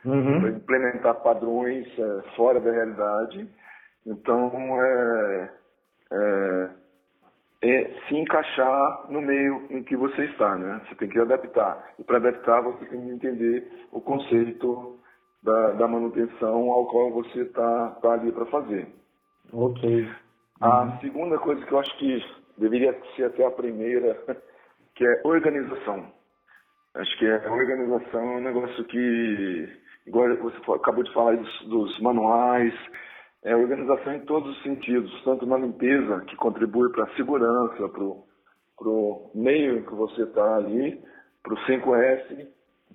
uhum. 0.04 0.48
implementar 0.48 1.14
padrões 1.22 1.86
é, 1.98 2.22
fora 2.34 2.60
da 2.60 2.70
realidade. 2.70 3.48
Então, 4.06 4.50
é, 4.82 5.50
é 6.12 6.68
é 7.60 7.90
se 8.06 8.14
encaixar 8.14 9.06
no 9.10 9.20
meio 9.20 9.66
em 9.70 9.82
que 9.82 9.96
você 9.96 10.24
está, 10.26 10.56
né? 10.56 10.80
Você 10.86 10.94
tem 10.94 11.08
que 11.08 11.18
adaptar. 11.18 11.92
E 11.98 12.04
para 12.04 12.18
adaptar, 12.18 12.62
você 12.62 12.84
tem 12.86 13.00
que 13.00 13.10
entender 13.10 13.68
o 13.90 14.00
conceito 14.00 14.98
da, 15.42 15.72
da 15.72 15.88
manutenção 15.88 16.70
ao 16.70 16.86
qual 16.86 17.10
você 17.10 17.42
está 17.42 17.90
tá 18.00 18.12
ali 18.12 18.30
para 18.30 18.46
fazer. 18.46 18.86
Ok. 19.52 20.02
Uhum. 20.02 20.08
A 20.60 20.98
segunda 21.00 21.38
coisa 21.38 21.64
que 21.64 21.72
eu 21.72 21.78
acho 21.80 21.98
que 21.98 22.24
deveria 22.56 22.96
ser 23.16 23.24
até 23.24 23.44
a 23.44 23.50
primeira, 23.50 24.14
que 24.94 25.04
é 25.04 25.20
organização. 25.24 26.06
Acho 26.94 27.18
que 27.18 27.26
a 27.30 27.52
organização 27.52 28.20
é 28.20 28.36
um 28.36 28.40
negócio 28.40 28.84
que, 28.84 29.68
igual 30.06 30.34
você 30.36 30.56
acabou 30.72 31.04
de 31.04 31.12
falar 31.12 31.36
dos, 31.36 31.68
dos 31.68 32.00
manuais, 32.00 32.74
é 33.44 33.54
organização 33.54 34.14
em 34.14 34.20
todos 34.20 34.56
os 34.56 34.62
sentidos, 34.62 35.22
tanto 35.24 35.46
na 35.46 35.56
limpeza, 35.56 36.24
que 36.26 36.36
contribui 36.36 36.90
para 36.90 37.04
a 37.04 37.14
segurança, 37.14 37.88
para 37.88 38.88
o 38.88 39.30
meio 39.34 39.78
em 39.78 39.82
que 39.82 39.94
você 39.94 40.22
está 40.22 40.56
ali, 40.56 41.00
para 41.42 41.54
o 41.54 41.58
5S, 41.58 42.46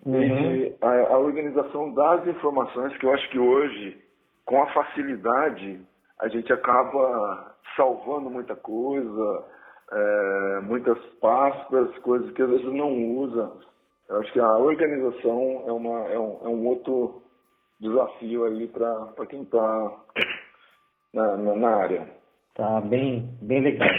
uhum. 0.06 0.22
e 0.22 0.76
a, 0.82 1.14
a, 1.14 1.18
organização 1.18 1.94
das 1.94 2.28
informações, 2.28 2.96
que 2.98 3.06
eu 3.06 3.14
acho 3.14 3.30
que 3.30 3.40
hoje, 3.40 4.02
com 4.46 4.62
a 4.62 4.68
facilidade, 4.74 5.80
a 6.20 6.28
gente 6.28 6.52
acaba 6.52 7.56
salvando 7.76 8.30
muita 8.30 8.56
coisa, 8.56 9.46
é, 9.92 10.60
muitas 10.62 10.98
pastas, 11.22 11.98
coisas 12.00 12.32
que 12.32 12.42
às 12.42 12.50
vezes 12.50 12.66
não 12.66 12.92
usa. 13.18 13.52
Eu 14.14 14.20
acho 14.20 14.32
que 14.32 14.40
a 14.40 14.58
organização 14.58 15.64
é, 15.66 15.72
uma, 15.72 16.00
é, 16.08 16.20
um, 16.20 16.38
é 16.44 16.48
um 16.48 16.68
outro 16.68 17.24
desafio 17.80 18.46
aí 18.46 18.68
para 18.68 19.26
quem 19.28 19.42
está 19.42 19.92
na, 21.12 21.36
na, 21.38 21.56
na, 21.56 21.76
área. 21.76 22.08
Tá 22.54 22.80
bem, 22.82 23.28
bem 23.42 23.62
legal. 23.62 23.90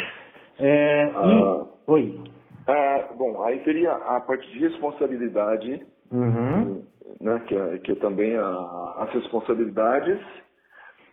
É, 0.61 1.11
ah, 1.17 1.67
e... 1.67 1.91
Oi. 1.91 2.21
Ah, 2.69 3.09
bom, 3.17 3.43
aí 3.43 3.59
teria 3.65 3.91
a 3.91 4.21
parte 4.21 4.49
de 4.53 4.61
responsabilidade, 4.61 5.85
uhum. 6.13 6.85
né, 7.21 7.43
que, 7.49 7.57
é, 7.57 7.79
que 7.79 7.91
é 7.91 7.97
também 7.97 8.37
a, 8.37 8.95
as 8.99 9.13
responsabilidades, 9.15 10.21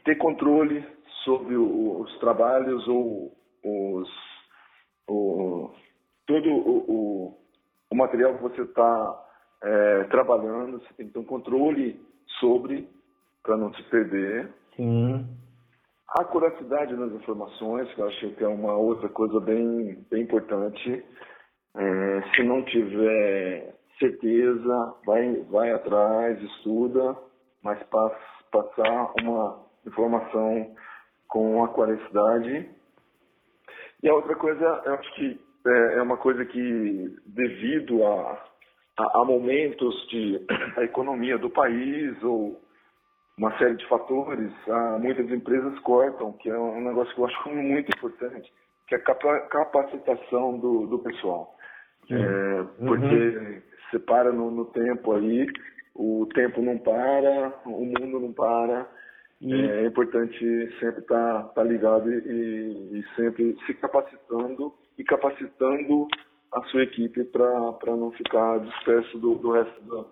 ter 0.06 0.16
controle 0.18 0.86
sobre 1.24 1.56
o, 1.56 2.02
os 2.02 2.20
trabalhos 2.20 2.88
ou 2.88 3.32
os, 3.66 4.10
o, 5.10 5.72
todo 6.28 6.50
o, 6.52 6.78
o, 6.88 7.41
o 7.92 7.96
material 7.96 8.36
que 8.36 8.42
você 8.42 8.62
está 8.62 9.26
é, 9.62 10.04
trabalhando, 10.06 10.80
você 10.80 10.94
tem 10.96 11.08
que 11.08 11.14
ter 11.14 11.20
um 11.20 11.26
controle 11.26 12.02
sobre, 12.40 12.88
para 13.44 13.58
não 13.58 13.74
se 13.74 13.84
perder. 13.84 14.50
Sim. 14.76 15.28
A 16.08 16.24
curacidade 16.24 16.96
nas 16.96 17.12
informações, 17.12 17.94
que 17.94 18.02
eu 18.02 18.08
acho 18.08 18.32
que 18.32 18.44
é 18.44 18.48
uma 18.48 18.76
outra 18.76 19.10
coisa 19.10 19.40
bem, 19.42 20.06
bem 20.10 20.24
importante. 20.24 21.06
É, 21.76 22.22
se 22.34 22.44
não 22.44 22.64
tiver 22.64 23.76
certeza, 24.00 24.96
vai, 25.06 25.36
vai 25.50 25.72
atrás, 25.72 26.42
estuda, 26.42 27.16
mas 27.62 27.82
pass, 27.84 28.14
passar 28.52 29.14
uma 29.22 29.64
informação 29.86 30.76
com 31.28 31.64
a 31.64 31.68
qualicidade. 31.70 32.70
E 34.02 34.10
a 34.10 34.14
outra 34.14 34.36
coisa, 34.36 34.82
eu 34.86 34.94
acho 34.96 35.16
que 35.16 35.51
é, 35.66 35.98
é 35.98 36.02
uma 36.02 36.18
coisa 36.18 36.46
que, 36.46 37.16
devido 37.26 38.06
a, 38.06 38.44
a, 38.98 39.22
a 39.22 39.26
momentos 39.26 39.96
de 40.10 40.46
a 40.78 40.84
economia 40.84 41.38
do 41.38 41.50
país 41.50 42.22
ou 42.24 42.62
uma 43.38 43.58
série 43.58 43.76
de 43.76 43.88
fatores, 43.88 44.52
muitas 45.00 45.30
empresas 45.32 45.78
cortam, 45.80 46.34
que 46.34 46.50
é 46.50 46.58
um 46.58 46.82
negócio 46.82 47.14
que 47.16 47.22
eu 47.22 47.26
acho 47.26 47.50
muito 47.50 47.90
importante, 47.98 48.52
que 48.88 48.96
é 48.96 48.98
a 48.98 49.40
capacitação 49.48 50.60
do, 50.60 50.88
do 50.88 51.00
pessoal. 51.00 51.56
É, 52.10 52.16
uhum. 52.16 52.88
porque 52.88 53.62
você 53.90 54.00
para 54.00 54.32
no, 54.32 54.52
no, 54.52 54.66
tempo 54.66 55.14
aí, 55.14 55.48
o 55.96 56.28
tempo 56.34 56.62
não 56.62 56.78
para, 56.78 57.54
o 57.66 57.86
mundo 57.86 58.20
não 58.20 58.34
para. 58.34 58.88
E... 59.40 59.54
É 59.54 59.86
importante 59.86 60.38
sempre 60.80 61.02
estar 61.02 61.44
tá, 61.44 61.50
tá 61.56 61.64
ligado 61.64 62.12
e, 62.12 63.00
e 63.00 63.04
sempre 63.16 63.56
se 63.66 63.74
capacitando 63.76 64.74
e 65.02 65.04
capacitando 65.04 66.08
a 66.54 66.62
sua 66.64 66.84
equipe 66.84 67.24
para 67.26 67.96
não 67.96 68.12
ficar 68.12 68.60
disperso 68.60 69.18
do, 69.18 69.36
do 69.36 69.52
resto 69.52 69.82
do, 69.84 70.06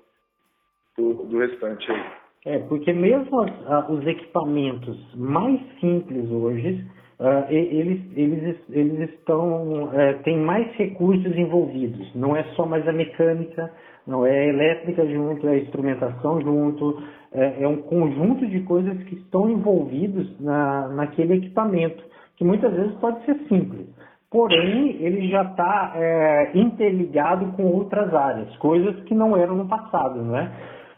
do, 0.98 1.13
do, 1.25 1.38
restante 1.38 1.91
aí. 1.91 2.03
É, 2.46 2.60
porque 2.60 2.91
mesmo 2.91 3.46
os 3.89 4.08
equipamentos 4.08 4.98
mais 5.15 5.60
simples 5.79 6.31
hoje, 6.31 6.86
uh, 7.19 7.51
eles, 7.51 8.01
eles, 8.15 8.58
eles 8.69 9.10
estão, 9.12 9.84
uh, 9.86 10.24
têm 10.24 10.38
mais 10.38 10.74
recursos 10.75 11.38
envolvidos. 11.38 12.15
Não 12.15 12.36
é 12.36 12.43
só 12.55 12.65
mais 12.65 12.88
a 12.88 12.93
mecânica, 12.93 13.72
não 14.08 14.25
é 14.25 14.31
a 14.31 14.48
elétrica 14.48 15.05
junto, 15.05 15.48
é 15.48 15.51
a 15.51 15.60
instrumentação 15.60 16.41
junto, 16.41 17.03
é, 17.34 17.63
é 17.63 17.67
um 17.67 17.81
conjunto 17.81 18.48
de 18.48 18.62
coisas 18.62 18.98
que 19.03 19.15
estão 19.15 19.50
envolvidos 19.50 20.39
na, 20.39 20.88
naquele 20.88 21.36
equipamento, 21.36 22.01
que 22.38 22.46
muitas 22.46 22.74
vezes 22.74 22.96
pode 22.96 23.24
ser 23.25 23.36
simples 23.50 23.86
porém 24.31 24.98
ele 25.01 25.27
já 25.29 25.43
está 25.43 25.93
é, 25.95 26.51
interligado 26.53 27.51
com 27.53 27.65
outras 27.65 28.13
áreas, 28.13 28.55
coisas 28.57 29.03
que 29.03 29.15
não 29.15 29.36
eram 29.36 29.55
no 29.55 29.67
passado, 29.67 30.24
né? 30.24 30.51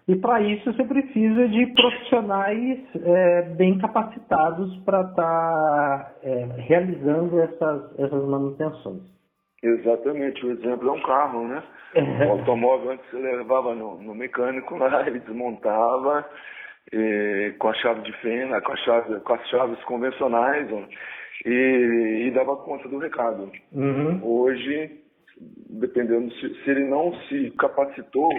E 0.07 0.15
para 0.15 0.41
isso 0.41 0.73
você 0.73 0.83
precisa 0.83 1.47
de 1.47 1.67
profissionais 1.67 2.79
é, 2.95 3.41
bem 3.55 3.77
capacitados 3.77 4.75
para 4.83 5.01
estar 5.01 5.15
tá, 5.15 6.11
é, 6.23 6.47
realizando 6.57 7.39
essas, 7.39 7.99
essas 7.99 8.25
manutenções. 8.27 9.03
Exatamente, 9.63 10.43
o 10.45 10.51
exemplo 10.51 10.89
é 10.89 10.91
um 10.91 11.01
carro, 11.03 11.47
né? 11.47 11.63
É. 11.93 12.25
O 12.25 12.31
automóvel 12.31 12.91
antes 12.91 13.09
você 13.11 13.17
levava 13.17 13.75
no, 13.75 14.01
no 14.01 14.15
mecânico 14.15 14.75
lá, 14.75 15.05
ele 15.05 15.19
desmontava 15.19 16.25
e, 16.91 17.53
com 17.59 17.67
a 17.67 17.73
chave 17.75 18.01
de 18.01 18.11
fenda, 18.17 18.59
com, 18.61 18.75
chave, 18.77 19.19
com 19.19 19.33
as 19.33 19.47
chaves 19.49 19.83
convencionais, 19.83 20.67
e, 21.45 22.27
e 22.27 22.31
dava 22.31 22.55
conta 22.57 22.87
do 22.87 22.97
recado. 22.97 23.51
Uhum. 23.71 24.19
Hoje, 24.23 24.91
dependendo 25.69 26.31
se, 26.33 26.53
se, 26.63 26.69
ele 26.69 26.85
não 26.85 27.13
se 27.27 27.51
capacitou, 27.51 28.29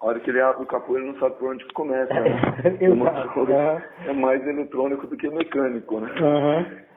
a 0.00 0.06
hora 0.06 0.20
que 0.20 0.30
ele 0.30 0.40
abre 0.40 0.62
o 0.62 0.66
capô 0.66 0.96
ele 0.96 1.06
não 1.06 1.18
sabe 1.18 1.36
por 1.36 1.52
onde 1.52 1.64
começa. 1.72 2.12
Né? 2.12 2.30
é 4.06 4.12
mais 4.12 4.46
eletrônico 4.46 5.06
do 5.06 5.16
que 5.16 5.28
mecânico, 5.28 6.00
né? 6.00 6.10
Uhum. 6.20 6.90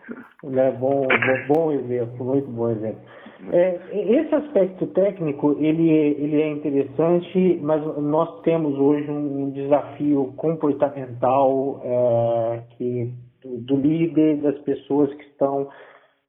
É 0.59 0.71
bom, 0.71 1.07
bom 1.47 1.71
exemplo, 1.71 2.25
muito 2.25 2.47
bom 2.47 2.69
exemplo. 2.69 2.99
É, 3.51 3.79
esse 3.91 4.33
aspecto 4.35 4.87
técnico 4.87 5.55
ele, 5.59 5.89
ele 5.89 6.41
é 6.41 6.49
interessante, 6.49 7.59
mas 7.61 7.81
nós 7.97 8.41
temos 8.41 8.77
hoje 8.77 9.09
um 9.09 9.51
desafio 9.51 10.33
comportamental 10.37 11.81
é, 11.83 12.61
que 12.77 13.13
do, 13.43 13.75
líder, 13.75 14.37
das 14.41 14.57
pessoas 14.59 15.13
que 15.13 15.23
estão 15.23 15.69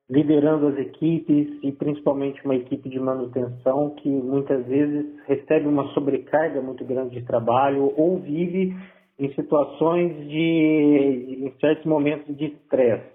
liderando 0.09 0.68
as 0.68 0.78
equipes 0.78 1.49
e 1.62 1.73
principalmente 1.73 2.44
uma 2.44 2.54
equipe 2.54 2.88
de 2.88 3.00
manutenção 3.00 3.90
que 3.97 4.09
muitas 4.09 4.66
vezes 4.66 5.06
recebe 5.26 5.66
uma 5.66 5.88
sobrecarga 5.94 6.61
muito 6.61 6.85
grande 6.85 7.18
de 7.18 7.26
trabalho 7.26 7.92
ou 7.97 8.18
vive 8.18 8.76
em 9.18 9.33
situações 9.35 10.28
de, 10.28 11.47
em 11.47 11.52
certos 11.61 11.87
momentos 11.87 12.37
de 12.37 12.47
estresse. 12.47 13.14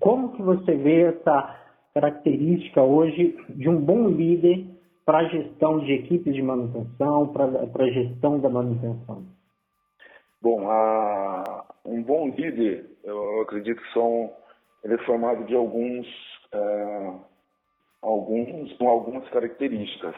Como 0.00 0.32
que 0.32 0.42
você 0.42 0.74
vê 0.74 1.02
essa 1.02 1.56
característica 1.94 2.82
hoje 2.82 3.36
de 3.50 3.68
um 3.68 3.80
bom 3.80 4.08
líder 4.08 4.64
para 5.04 5.18
a 5.18 5.28
gestão 5.28 5.80
de 5.80 5.92
equipes 5.92 6.34
de 6.34 6.42
manutenção, 6.42 7.28
para 7.28 7.44
a 7.44 7.90
gestão 7.90 8.40
da 8.40 8.48
manutenção? 8.48 9.24
Bom, 10.42 10.68
a, 10.68 11.64
um 11.84 12.02
bom 12.02 12.28
líder, 12.30 12.84
eu 13.04 13.42
acredito 13.42 13.80
que 13.80 13.92
são, 13.92 14.34
ele 14.82 14.94
é 14.94 15.04
formado 15.04 15.44
de 15.44 15.54
alguns, 15.54 16.04
é, 16.52 17.12
alguns, 18.02 18.72
com 18.76 18.88
algumas 18.88 19.28
características. 19.28 20.16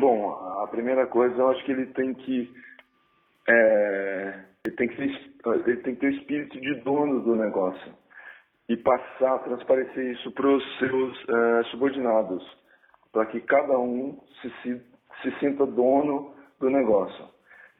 Bom, 0.00 0.32
a 0.62 0.66
primeira 0.66 1.06
coisa, 1.06 1.36
eu 1.36 1.48
acho 1.48 1.64
que 1.64 1.70
ele 1.70 1.86
tem 1.92 2.12
que, 2.12 2.52
é, 3.48 4.44
ele 4.66 4.74
tem 4.74 4.88
que, 4.88 4.96
ter, 4.96 5.32
ele 5.64 5.76
tem 5.76 5.94
que 5.94 6.00
ter 6.00 6.06
o 6.08 6.16
espírito 6.16 6.60
de 6.60 6.74
dono 6.80 7.20
do 7.20 7.36
negócio 7.36 7.94
e 8.68 8.76
passar, 8.78 9.38
transparecer 9.44 10.12
isso 10.12 10.32
para 10.32 10.48
os 10.48 10.78
seus 10.80 11.28
é, 11.28 11.62
subordinados, 11.70 12.44
para 13.12 13.26
que 13.26 13.40
cada 13.42 13.78
um 13.78 14.18
se, 14.42 14.50
se, 14.62 14.82
se 15.22 15.38
sinta 15.38 15.64
dono 15.64 16.34
do 16.58 16.68
negócio. 16.68 17.37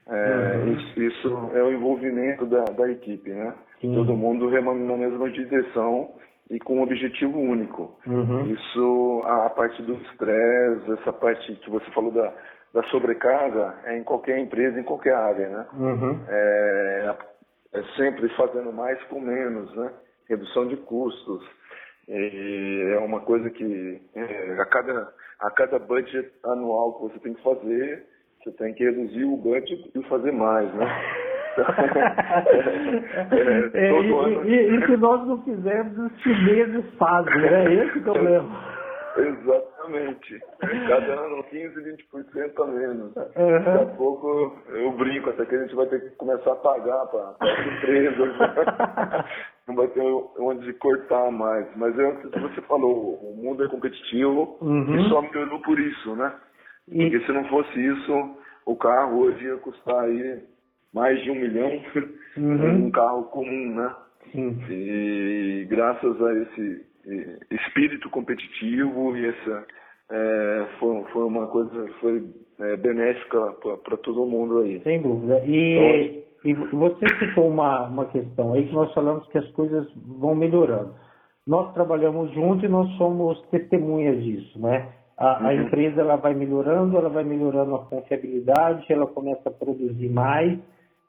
É, 0.09 0.57
uhum. 0.57 0.73
isso, 0.73 1.03
isso, 1.03 1.51
é 1.55 1.63
o 1.63 1.73
envolvimento 1.73 2.47
da, 2.47 2.65
da 2.65 2.91
equipe, 2.91 3.31
né? 3.31 3.55
Sim. 3.81 3.95
Todo 3.95 4.17
mundo 4.17 4.49
remando 4.49 4.83
na 4.85 4.97
mesma 4.97 5.31
direção 5.31 6.15
e 6.51 6.59
com 6.59 6.79
um 6.79 6.83
objetivo 6.83 7.39
único. 7.39 7.99
Uhum. 8.07 8.47
Isso, 8.47 9.23
a, 9.27 9.47
a, 9.47 9.51
parte 9.51 9.83
do 9.83 9.95
estresse, 9.95 10.93
essa 10.93 11.13
parte 11.13 11.55
que 11.57 11.71
você 11.71 11.91
falou 11.91 12.11
da, 12.11 12.33
da 12.73 12.83
sobrecarga, 12.85 13.75
é 13.85 13.99
em 13.99 14.03
qualquer 14.03 14.39
empresa, 14.39 14.81
em 14.81 14.85
qualquer 14.85 15.15
área, 15.15 15.49
né? 15.49 15.67
Uhum. 15.75 16.21
É, 16.27 17.17
é 17.75 17.83
sempre 17.97 18.29
fazendo 18.31 18.73
mais 18.73 19.03
com 19.05 19.21
menos, 19.21 19.75
né? 19.77 19.93
Redução 20.27 20.67
de 20.69 20.77
custos. 20.79 21.45
E 22.09 22.95
é 22.95 22.99
uma 22.99 23.21
coisa 23.21 23.51
que 23.51 24.01
é, 24.15 24.53
a, 24.59 24.65
cada, 24.65 25.13
a 25.41 25.51
cada 25.51 25.79
budget 25.79 26.33
anual 26.45 26.95
que 26.95 27.03
você 27.03 27.19
tem 27.19 27.35
que 27.35 27.43
fazer, 27.43 28.07
você 28.49 28.53
tem 28.53 28.73
que 28.75 28.85
reduzir 28.85 29.25
o 29.25 29.37
budget 29.37 29.91
e 29.95 30.03
fazer 30.05 30.33
mais, 30.33 30.73
né? 30.75 30.87
é, 33.75 33.75
é, 33.75 34.01
e, 34.01 34.13
e, 34.47 34.77
e, 34.77 34.87
se 34.87 34.97
nós 34.97 35.27
não 35.27 35.43
fizermos, 35.43 35.99
os 35.99 36.13
chineses 36.23 36.85
fazem, 36.97 37.35
né? 37.35 37.75
Esse 37.75 37.99
é 37.99 38.01
o 38.01 38.05
problema. 38.05 38.49
Exatamente. 39.17 40.41
Cada 40.61 41.15
ano 41.15 41.43
15, 41.43 41.75
20% 42.13 42.63
a 42.63 42.67
menos. 42.67 43.17
Uhum. 43.17 43.65
Daqui 43.65 43.83
a 43.83 43.87
pouco 43.97 44.57
eu 44.69 44.93
brinco, 44.93 45.31
até 45.31 45.45
que 45.45 45.57
a 45.57 45.63
gente 45.63 45.75
vai 45.75 45.87
ter 45.87 46.01
que 46.01 46.11
começar 46.17 46.53
a 46.53 46.57
pagar 46.57 47.07
para 47.07 47.35
as 47.41 47.67
empresas. 47.67 48.37
Não 49.67 49.75
vai 49.75 49.89
ter 49.89 50.03
onde 50.39 50.73
cortar 50.75 51.33
mais. 51.33 51.67
Mas 51.77 51.99
é 51.99 52.13
você 52.41 52.61
falou, 52.63 53.17
o 53.17 53.35
mundo 53.37 53.65
é 53.65 53.69
competitivo 53.69 54.57
uhum. 54.61 54.97
e 54.97 55.09
só 55.09 55.21
melhorou 55.21 55.61
por 55.63 55.81
isso, 55.81 56.15
né? 56.15 56.33
Porque 56.91 57.21
se 57.21 57.33
não 57.33 57.45
fosse 57.45 57.79
isso, 57.79 58.37
o 58.67 58.77
carro 58.77 59.21
hoje 59.21 59.45
ia 59.45 59.57
custar 59.57 60.05
aí 60.05 60.43
mais 60.93 61.23
de 61.23 61.31
um 61.31 61.35
milhão 61.35 61.83
uhum. 62.37 62.87
um 62.87 62.91
carro 62.91 63.25
comum, 63.25 63.75
né? 63.75 63.95
Sim. 64.33 64.59
E 64.71 65.67
graças 65.69 66.21
a 66.23 66.35
esse 66.35 66.87
espírito 67.51 68.11
competitivo 68.11 69.17
e 69.17 69.27
essa 69.27 69.67
é, 70.11 70.67
foi, 70.79 71.05
foi 71.13 71.25
uma 71.25 71.47
coisa 71.47 71.89
foi 72.01 72.25
é, 72.61 72.77
benéfica 72.77 73.53
para 73.85 73.97
todo 73.99 74.27
mundo 74.27 74.61
aí. 74.61 74.81
Sem 74.83 75.01
dúvida. 75.01 75.43
E, 75.47 76.23
então, 76.43 76.69
e 76.73 76.77
você 76.77 77.07
citou 77.19 77.49
uma, 77.49 77.87
uma 77.87 78.07
questão 78.07 78.53
aí 78.53 78.67
que 78.67 78.75
nós 78.75 78.93
falamos 78.95 79.27
que 79.29 79.39
as 79.39 79.49
coisas 79.53 79.87
vão 79.95 80.35
melhorando. 80.35 80.95
Nós 81.47 81.73
trabalhamos 81.73 82.31
juntos 82.33 82.65
e 82.65 82.69
nós 82.69 82.91
somos 82.97 83.41
testemunhas 83.49 84.23
disso, 84.23 84.61
né? 84.61 84.93
A, 85.19 85.41
uhum. 85.41 85.47
a, 85.49 85.55
empresa 85.55 86.01
ela 86.01 86.17
vai 86.17 86.33
melhorando, 86.35 86.97
ela 86.97 87.09
vai 87.09 87.25
melhorando 87.25 87.75
a 87.75 87.85
confiabilidade, 87.85 88.87
ela 88.89 89.07
começa 89.07 89.49
a 89.49 89.53
produzir 89.53 90.09
mais, 90.09 90.59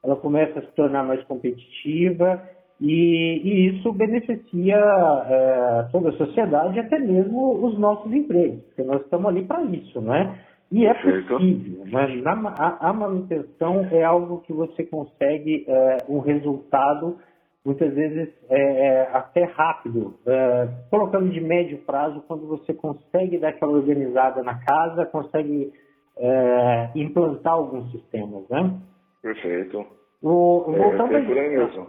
ela 0.02 0.16
começa 0.16 0.58
a 0.58 0.62
se 0.62 0.72
tornar 0.74 1.04
mais 1.04 1.22
competitiva 1.24 2.42
e, 2.80 3.40
e 3.44 3.68
isso 3.68 3.92
beneficia 3.92 4.76
é, 4.76 5.88
toda 5.92 6.08
a 6.08 6.16
sociedade 6.16 6.76
e 6.76 6.80
até 6.80 6.98
mesmo 6.98 7.64
os 7.64 7.78
nossos 7.78 8.12
empregos, 8.12 8.62
porque 8.64 8.82
nós 8.82 9.02
estamos 9.02 9.26
ali 9.26 9.44
para 9.44 9.62
isso, 9.64 10.00
não 10.00 10.14
é? 10.14 10.34
E 10.72 10.86
é 10.86 10.94
possível, 10.94 11.84
mas 11.90 12.22
na, 12.22 12.54
a, 12.56 12.90
a, 12.90 12.92
manutenção 12.92 13.88
é 13.90 14.04
algo 14.04 14.40
que 14.42 14.52
você 14.52 14.84
consegue 14.84 15.64
é, 15.68 15.96
um 16.08 16.20
resultado, 16.20 17.18
muitas 17.64 17.92
vezes 17.94 18.28
é, 18.48 18.86
é 18.86 19.10
até 19.12 19.44
rápido, 19.44 20.14
é, 20.26 20.68
colocando 20.90 21.30
de 21.30 21.40
médio 21.40 21.78
prazo, 21.78 22.22
quando 22.26 22.46
você 22.46 22.72
consegue 22.72 23.38
dar 23.38 23.50
aquela 23.50 23.72
organizada 23.72 24.42
na 24.42 24.58
casa, 24.64 25.06
consegue 25.06 25.72
é, 26.16 26.90
implantar 26.94 27.54
alguns 27.54 27.90
sistemas, 27.92 28.48
né? 28.48 28.78
Perfeito. 29.22 29.86
O, 30.22 30.64
voltando 30.66 31.14
é, 31.14 31.20
é 31.20 31.48
mesmo. 31.58 31.86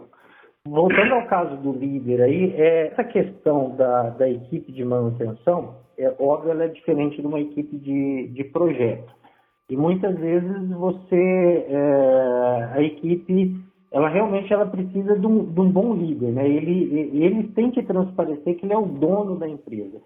Voltando 0.66 1.14
ao 1.14 1.26
caso 1.26 1.56
do 1.56 1.72
líder 1.72 2.22
aí, 2.22 2.54
é, 2.56 2.86
essa 2.88 3.04
questão 3.04 3.74
da, 3.76 4.10
da 4.10 4.28
equipe 4.28 4.70
de 4.70 4.84
manutenção, 4.84 5.76
é 5.98 6.14
óbvio, 6.18 6.52
ela 6.52 6.64
é 6.64 6.68
diferente 6.68 7.20
de 7.20 7.26
uma 7.26 7.40
equipe 7.40 7.76
de, 7.76 8.28
de 8.28 8.44
projeto. 8.44 9.12
E 9.68 9.76
muitas 9.76 10.16
vezes 10.18 10.70
você, 10.70 11.66
é, 11.68 12.68
a 12.74 12.82
equipe, 12.82 13.56
ela 13.92 14.08
realmente 14.08 14.52
ela 14.52 14.66
precisa 14.66 15.18
de 15.18 15.26
um, 15.26 15.44
de 15.44 15.60
um 15.60 15.70
bom 15.70 15.94
líder, 15.94 16.32
né? 16.32 16.48
Ele, 16.48 17.24
ele 17.24 17.48
tem 17.48 17.70
que 17.70 17.82
transparecer 17.82 18.56
que 18.56 18.66
ele 18.66 18.72
é 18.72 18.78
o 18.78 18.86
dono 18.86 19.38
da 19.38 19.48
empresa. 19.48 20.00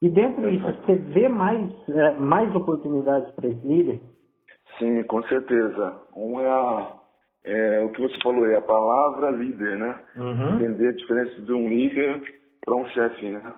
E 0.00 0.08
dentro 0.08 0.50
disso, 0.50 0.64
você 0.84 0.94
vê 0.94 1.28
mais, 1.28 1.70
é, 1.88 2.12
mais 2.14 2.54
oportunidades 2.54 3.30
para 3.34 3.48
esse 3.48 3.66
líder? 3.66 4.00
Sim, 4.78 5.02
com 5.04 5.22
certeza. 5.24 5.94
Um 6.14 6.40
é 6.40 6.48
a 6.48 6.92
é, 7.46 7.80
o 7.84 7.90
que 7.90 8.02
você 8.02 8.18
falou 8.22 8.44
é 8.46 8.56
a 8.56 8.62
palavra 8.62 9.30
líder, 9.30 9.78
né? 9.78 10.00
Uhum. 10.16 10.56
Entender 10.56 10.88
a 10.88 10.96
diferença 10.96 11.40
de 11.42 11.52
um 11.52 11.68
líder 11.68 12.20
para 12.64 12.74
um 12.74 12.86
chefe, 12.88 13.30
né? 13.30 13.54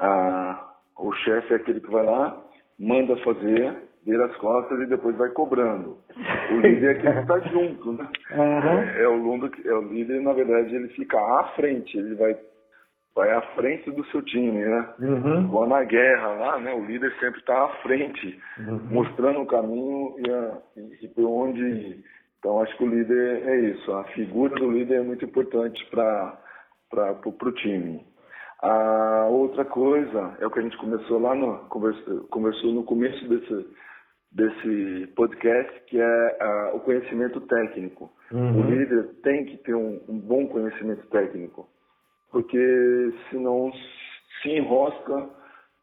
Ah, 0.00 0.74
o 0.98 1.12
chefe 1.12 1.52
é 1.52 1.56
aquele 1.56 1.80
que 1.80 1.90
vai 1.90 2.04
lá, 2.04 2.42
manda 2.76 3.16
fazer, 3.18 3.76
vira 4.04 4.26
as 4.26 4.36
costas 4.36 4.80
e 4.80 4.86
depois 4.86 5.16
vai 5.16 5.30
cobrando. 5.30 5.98
O 6.50 6.60
líder 6.60 6.96
é 6.96 7.00
que 7.00 7.06
está 7.06 7.38
junto, 7.40 7.92
né? 7.92 8.08
Uhum. 8.32 8.78
É, 8.78 9.02
é, 9.02 9.08
o 9.08 9.16
lundo, 9.16 9.50
é 9.64 9.74
o 9.74 9.82
líder, 9.82 10.20
na 10.20 10.32
verdade, 10.32 10.74
ele 10.74 10.88
fica 10.88 11.18
à 11.18 11.44
frente, 11.56 11.96
ele 11.96 12.14
vai 12.14 12.36
vai 13.14 13.30
à 13.30 13.42
frente 13.54 13.90
do 13.90 14.02
seu 14.06 14.22
time, 14.22 14.64
né? 14.64 14.88
Uhum. 14.98 15.44
Igual 15.44 15.68
na 15.68 15.84
guerra 15.84 16.28
lá, 16.28 16.58
né? 16.58 16.72
O 16.72 16.84
líder 16.86 17.12
sempre 17.20 17.40
está 17.40 17.64
à 17.64 17.68
frente, 17.82 18.40
uhum. 18.58 18.80
mostrando 18.90 19.40
o 19.40 19.46
caminho 19.46 20.14
e, 20.18 20.30
a, 20.30 20.58
e, 20.78 21.04
e 21.04 21.08
por 21.08 21.26
onde 21.26 22.02
então, 22.42 22.60
acho 22.60 22.76
que 22.76 22.82
o 22.82 22.88
líder 22.88 23.46
é 23.46 23.60
isso. 23.70 23.92
A 23.92 24.02
figura 24.06 24.52
do 24.56 24.68
líder 24.68 24.96
é 24.96 25.02
muito 25.02 25.24
importante 25.24 25.80
para 25.92 26.36
o 27.24 27.52
time. 27.52 28.04
A 28.60 29.28
outra 29.30 29.64
coisa 29.64 30.36
é 30.40 30.46
o 30.46 30.50
que 30.50 30.58
a 30.58 30.62
gente 30.62 30.76
começou 30.76 31.20
lá 31.20 31.36
no 31.36 31.58
conversou, 31.68 32.24
conversou 32.24 32.72
no 32.72 32.82
começo 32.82 33.28
desse 33.28 33.66
desse 34.34 35.06
podcast, 35.14 35.80
que 35.86 36.00
é 36.00 36.70
o 36.72 36.80
conhecimento 36.80 37.40
técnico. 37.42 38.10
Uhum. 38.32 38.60
O 38.60 38.70
líder 38.70 39.04
tem 39.22 39.44
que 39.44 39.58
ter 39.58 39.74
um, 39.74 40.00
um 40.08 40.18
bom 40.18 40.46
conhecimento 40.48 41.06
técnico, 41.08 41.68
porque 42.30 43.12
senão 43.30 43.70
se 44.40 44.50
enrosca 44.50 45.28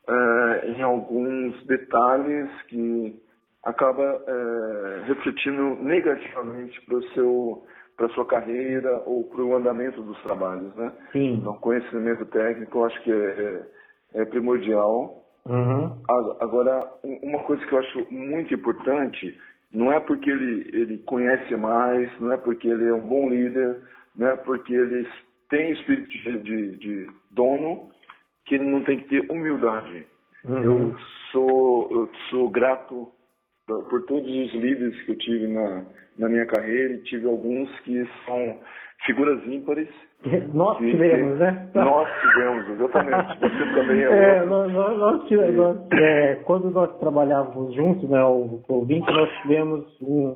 é, 0.07 0.71
em 0.71 0.81
alguns 0.81 1.63
detalhes 1.65 2.49
que 2.63 3.21
acaba 3.63 4.03
é, 4.03 5.03
refletindo 5.05 5.75
negativamente 5.83 6.81
para 6.85 6.97
o 6.97 7.03
seu 7.09 7.63
para 7.95 8.07
sua 8.13 8.25
carreira 8.25 9.03
ou 9.05 9.25
para 9.25 9.43
o 9.43 9.53
andamento 9.57 10.01
dos 10.01 10.17
trabalhos, 10.23 10.73
né? 10.73 10.89
Sim. 11.11 11.33
Então, 11.33 11.53
conhecimento 11.55 12.25
técnico, 12.27 12.77
eu 12.77 12.85
acho 12.85 13.03
que 13.03 13.11
é, 13.11 13.65
é, 14.15 14.21
é 14.21 14.25
primordial. 14.25 15.18
Uhum. 15.49 15.97
Agora, 16.39 16.87
uma 17.23 17.39
coisa 17.39 17.65
que 17.65 17.73
eu 17.73 17.79
acho 17.79 18.13
muito 18.13 18.53
importante, 18.53 19.35
não 19.73 19.91
é 19.91 19.99
porque 19.99 20.29
ele, 20.29 20.69
ele 20.71 20.97
conhece 20.99 21.55
mais, 21.55 22.09
não 22.19 22.31
é 22.31 22.37
porque 22.37 22.67
ele 22.67 22.87
é 22.87 22.93
um 22.93 23.07
bom 23.07 23.29
líder, 23.29 23.81
não 24.15 24.27
é 24.27 24.35
porque 24.35 24.73
ele 24.73 25.07
tem 25.49 25.71
espírito 25.71 26.07
de, 26.07 26.37
de, 26.43 26.77
de 26.77 27.11
dono, 27.31 27.89
que 28.45 28.55
ele 28.55 28.65
não 28.65 28.83
tem 28.83 28.99
que 28.99 29.09
ter 29.09 29.31
humildade. 29.31 30.05
Uhum. 30.45 30.63
Eu 30.63 30.95
sou 31.31 31.87
eu 31.91 32.09
sou 32.29 32.49
grato 32.49 33.11
por 33.65 34.03
todos 34.05 34.29
os 34.29 34.53
líderes 34.53 35.01
que 35.03 35.11
eu 35.11 35.17
tive 35.17 35.47
na, 35.47 35.83
na 36.19 36.29
minha 36.29 36.45
carreira 36.45 36.93
e 36.93 37.03
tive 37.03 37.25
alguns 37.25 37.69
que 37.79 38.07
são 38.25 38.57
figuras 39.05 39.41
ímpares. 39.47 39.87
Nós 40.53 40.77
que, 40.77 40.91
tivemos, 40.91 41.39
né? 41.39 41.69
Nós 41.73 42.09
tivemos, 42.21 42.69
exatamente. 42.69 43.39
Você 43.39 43.73
também 43.73 44.03
é, 44.03 44.35
é 44.43 44.45
nós, 44.45 44.71
nós, 44.73 45.27
tivemos, 45.27 45.55
nós, 45.55 45.77
é, 45.93 46.35
Quando 46.43 46.69
nós 46.71 46.99
trabalhávamos 46.99 47.73
juntos, 47.73 48.09
né, 48.09 48.21
o, 48.23 48.61
o 48.67 48.85
Vinte, 48.85 49.09
nós 49.09 49.29
tivemos 49.41 49.85
um, 50.01 50.35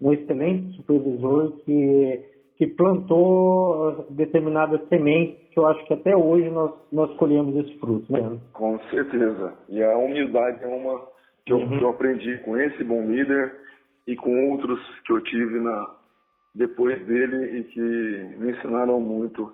um 0.00 0.12
excelente 0.12 0.76
supervisor 0.76 1.50
que, 1.64 2.20
que 2.56 2.66
plantou 2.68 4.06
determinadas 4.10 4.80
sementes 4.88 5.44
que 5.54 5.58
eu 5.60 5.66
acho 5.68 5.84
que 5.86 5.94
até 5.94 6.16
hoje 6.16 6.50
nós, 6.50 6.72
nós 6.92 7.16
colhemos 7.16 7.56
esse 7.56 7.78
fruto. 7.78 8.12
Né? 8.12 8.38
Com 8.52 8.78
certeza. 8.90 9.54
E 9.68 9.82
a 9.82 9.96
humildade 9.96 10.62
é 10.62 10.66
uma 10.66 11.00
que 11.46 11.52
eu, 11.52 11.58
uhum. 11.58 11.78
que 11.78 11.84
eu 11.84 11.90
aprendi 11.90 12.38
com 12.38 12.56
esse 12.56 12.82
bom 12.82 13.02
líder 13.02 13.54
e 14.06 14.16
com 14.16 14.50
outros 14.50 14.80
que 15.06 15.12
eu 15.12 15.20
tive 15.22 15.60
na, 15.60 15.90
depois 16.54 17.04
dele 17.06 17.58
e 17.58 17.64
que 17.64 17.80
me 18.38 18.52
ensinaram 18.52 19.00
muito 19.00 19.52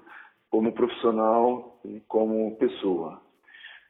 como 0.51 0.73
profissional 0.73 1.81
e 1.85 2.01
como 2.09 2.57
pessoa. 2.57 3.21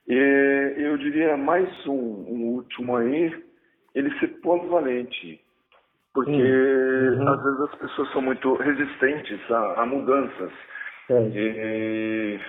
E 0.06 0.74
eu 0.76 0.96
diria 0.98 1.36
mais 1.36 1.68
um, 1.86 1.92
um 1.92 2.46
último 2.54 2.96
aí, 2.96 3.44
ele 3.94 4.18
ser 4.18 4.28
polivalente, 4.40 5.40
porque 6.12 6.30
uhum. 6.30 7.28
às 7.28 7.42
vezes 7.42 7.60
as 7.60 7.74
pessoas 7.76 8.12
são 8.12 8.22
muito 8.22 8.54
resistentes 8.54 9.40
a, 9.50 9.82
a 9.82 9.86
mudanças. 9.86 10.52
É. 11.08 11.22
E 11.34 12.40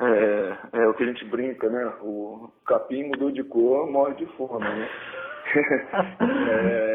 é, 0.00 0.56
é 0.72 0.86
o 0.88 0.94
que 0.94 1.04
a 1.04 1.06
gente 1.06 1.24
brinca, 1.26 1.68
né? 1.68 1.92
O 2.00 2.50
capim 2.66 3.04
mudou 3.04 3.30
de 3.30 3.44
cor, 3.44 3.90
morre 3.90 4.14
de 4.14 4.26
fome, 4.36 4.64
né? 4.64 4.88
é, 6.50 6.93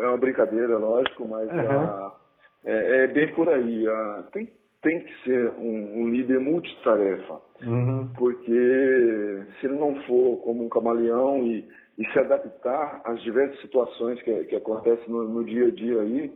é, 0.00 0.06
uma 0.06 0.18
brincadeira, 0.18 0.78
lógico, 0.78 1.26
mas 1.26 1.48
uhum. 1.50 1.58
a, 1.58 2.16
é, 2.64 3.04
é, 3.04 3.06
bem 3.08 3.34
por 3.34 3.48
aí. 3.48 3.86
A, 3.88 4.24
tem, 4.32 4.52
tem 4.82 5.00
que 5.00 5.24
ser 5.24 5.50
um, 5.58 6.02
um 6.02 6.08
líder 6.08 6.40
multitarefa, 6.40 7.40
uhum. 7.62 8.08
porque 8.16 9.46
se 9.60 9.66
ele 9.66 9.78
não 9.78 9.94
for 10.02 10.36
como 10.38 10.64
um 10.64 10.68
camaleão 10.68 11.44
e, 11.44 11.68
e 11.98 12.06
se 12.12 12.18
adaptar 12.18 13.00
às 13.04 13.20
diversas 13.22 13.60
situações 13.60 14.20
que, 14.22 14.44
que 14.44 14.56
acontecem 14.56 15.08
no, 15.08 15.24
no 15.28 15.44
dia 15.44 15.66
a 15.66 15.70
dia 15.70 16.00
aí, 16.00 16.32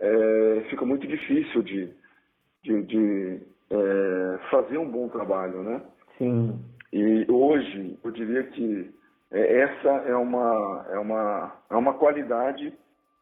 é, 0.00 0.64
fica 0.70 0.84
muito 0.84 1.06
difícil 1.06 1.62
de, 1.62 1.90
de, 2.62 2.82
de 2.82 3.40
é, 3.70 4.38
fazer 4.50 4.78
um 4.78 4.90
bom 4.90 5.08
trabalho, 5.08 5.62
né? 5.62 5.82
Sim. 6.18 6.58
E 6.92 7.26
hoje, 7.30 7.98
eu 8.04 8.10
diria 8.10 8.44
que 8.44 8.90
é, 9.30 9.60
essa 9.62 9.88
é 10.06 10.14
uma, 10.14 10.86
é 10.90 10.98
uma, 10.98 11.52
é 11.70 11.76
uma 11.76 11.94
qualidade 11.94 12.72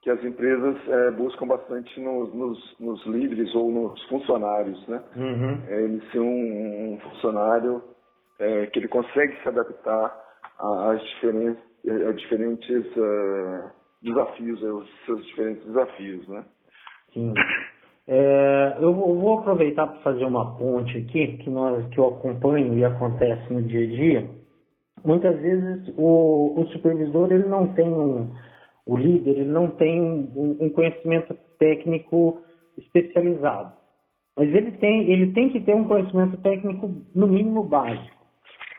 que 0.02 0.10
as 0.10 0.22
empresas 0.24 0.76
é, 0.88 1.10
buscam 1.12 1.46
bastante 1.46 2.00
nos, 2.00 2.34
nos, 2.34 2.76
nos, 2.80 3.06
líderes 3.06 3.54
ou 3.54 3.70
nos 3.70 4.02
funcionários, 4.08 4.86
né? 4.88 5.00
Uhum. 5.16 5.62
É, 5.68 5.82
ele 5.82 6.02
ser 6.10 6.18
um, 6.18 6.94
um 6.94 7.00
funcionário 7.00 7.82
é, 8.40 8.66
que 8.66 8.80
ele 8.80 8.88
consegue 8.88 9.40
se 9.40 9.48
adaptar 9.48 10.12
às 10.58 11.00
diferentes, 11.02 11.62
a 11.88 12.12
diferentes 12.12 12.96
uh, 12.96 13.70
desafios, 14.02 14.64
aos 14.64 14.88
seus 15.06 15.24
diferentes 15.26 15.64
desafios, 15.66 16.28
né? 16.28 16.44
Sim. 17.14 17.32
É, 18.08 18.76
eu 18.80 18.92
vou 18.92 19.38
aproveitar 19.38 19.86
para 19.86 20.00
fazer 20.00 20.24
uma 20.24 20.56
ponte 20.56 20.98
aqui, 20.98 21.36
que, 21.38 21.48
nós, 21.48 21.86
que 21.90 21.98
eu 21.98 22.08
acompanho 22.08 22.76
e 22.76 22.84
acontece 22.84 23.52
no 23.52 23.62
dia 23.62 23.84
a 23.84 23.86
dia. 23.86 24.30
Muitas 25.04 25.38
vezes 25.40 25.94
o, 25.96 26.60
o 26.60 26.66
supervisor 26.72 27.32
ele 27.32 27.46
não 27.46 27.72
tem 27.74 27.88
um, 27.88 28.32
o 28.86 28.96
líder 28.96 29.38
ele 29.38 29.44
não 29.44 29.68
tem 29.68 30.00
um, 30.00 30.68
conhecimento 30.70 31.36
técnico 31.58 32.42
especializado, 32.76 33.72
mas 34.36 34.52
ele 34.54 34.72
tem, 34.72 35.10
ele 35.10 35.32
tem 35.32 35.50
que 35.50 35.60
ter 35.60 35.74
um 35.74 35.84
conhecimento 35.84 36.36
técnico 36.38 36.90
no 37.14 37.26
mínimo 37.26 37.62
básico. 37.62 38.22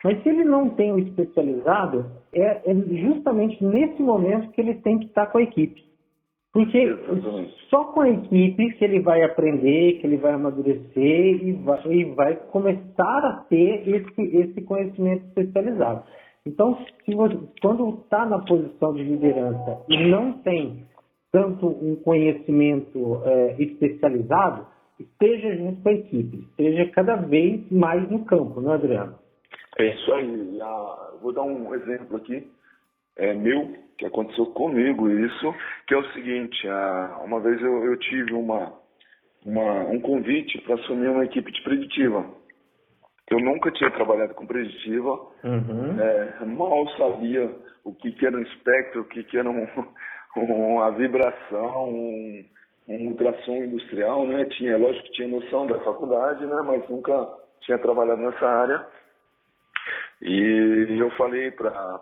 Mas 0.02 0.22
se 0.22 0.28
ele 0.28 0.44
não 0.44 0.68
tem 0.70 0.92
o 0.92 0.98
especializado, 0.98 2.04
é, 2.34 2.70
é 2.70 2.74
justamente 2.74 3.64
nesse 3.64 4.02
momento 4.02 4.50
que 4.50 4.60
ele 4.60 4.74
tem 4.74 4.98
que 4.98 5.06
estar 5.06 5.26
com 5.28 5.38
a 5.38 5.42
equipe. 5.42 5.82
Porque 6.52 6.78
Exatamente. 6.78 7.52
só 7.68 7.84
com 7.86 8.02
a 8.02 8.10
equipe 8.10 8.74
que 8.74 8.84
ele 8.84 9.00
vai 9.00 9.24
aprender, 9.24 9.94
que 9.94 10.06
ele 10.06 10.18
vai 10.18 10.34
amadurecer 10.34 11.44
e 11.44 11.52
vai, 11.52 11.80
e 11.86 12.04
vai 12.04 12.36
começar 12.36 13.18
a 13.26 13.44
ter 13.48 13.88
esse, 13.88 14.36
esse 14.36 14.62
conhecimento 14.62 15.24
especializado. 15.26 16.04
Então, 16.46 16.74
você, 17.06 17.38
quando 17.60 18.00
está 18.00 18.26
na 18.26 18.38
posição 18.40 18.92
de 18.92 19.02
liderança 19.02 19.84
e 19.88 20.08
não 20.08 20.32
tem 20.42 20.86
tanto 21.32 21.66
um 21.66 21.96
conhecimento 21.96 23.22
é, 23.24 23.56
especializado, 23.58 24.66
esteja 25.00 25.56
junto 25.56 25.82
com 25.82 25.88
a 25.88 25.92
equipe, 25.92 26.36
esteja 26.50 26.90
cada 26.90 27.16
vez 27.16 27.68
mais 27.70 28.08
no 28.10 28.24
campo, 28.24 28.60
não 28.60 28.72
é, 28.72 28.74
Adriano? 28.74 29.18
É 29.78 29.86
isso 29.86 30.12
aí. 30.12 30.58
vou 31.20 31.32
dar 31.32 31.42
um 31.42 31.74
exemplo 31.74 32.16
aqui 32.16 32.46
é, 33.16 33.32
meu, 33.32 33.72
que 33.96 34.06
aconteceu 34.06 34.46
comigo 34.46 35.08
isso, 35.08 35.54
que 35.86 35.94
é 35.94 35.96
o 35.96 36.12
seguinte, 36.12 36.68
a, 36.68 37.20
uma 37.24 37.40
vez 37.40 37.60
eu, 37.60 37.84
eu 37.84 37.96
tive 37.98 38.34
uma, 38.34 38.72
uma, 39.44 39.84
um 39.84 40.00
convite 40.00 40.60
para 40.62 40.74
assumir 40.74 41.08
uma 41.08 41.24
equipe 41.24 41.50
de 41.50 41.62
preditiva. 41.62 42.26
Eu 43.30 43.40
nunca 43.40 43.70
tinha 43.70 43.90
trabalhado 43.90 44.34
com 44.34 44.46
preditiva, 44.46 45.10
uhum. 45.44 46.00
é, 46.00 46.44
mal 46.44 46.86
sabia 46.96 47.50
o 47.82 47.94
que, 47.94 48.12
que 48.12 48.26
era 48.26 48.36
um 48.36 48.42
espectro, 48.42 49.00
o 49.00 49.04
que, 49.04 49.24
que 49.24 49.38
era 49.38 49.48
um, 49.48 49.66
uma 50.36 50.90
vibração, 50.92 51.88
um, 51.88 52.44
um 52.88 53.08
ultrassom 53.08 53.64
industrial, 53.64 54.26
né? 54.26 54.44
Tinha, 54.46 54.76
lógico 54.76 55.06
que 55.06 55.12
tinha 55.12 55.28
noção 55.28 55.66
da 55.66 55.78
faculdade, 55.80 56.44
né? 56.44 56.62
Mas 56.66 56.88
nunca 56.88 57.26
tinha 57.60 57.78
trabalhado 57.78 58.20
nessa 58.20 58.46
área. 58.46 58.86
E 60.22 60.98
eu 60.98 61.10
falei 61.12 61.50
para 61.50 62.00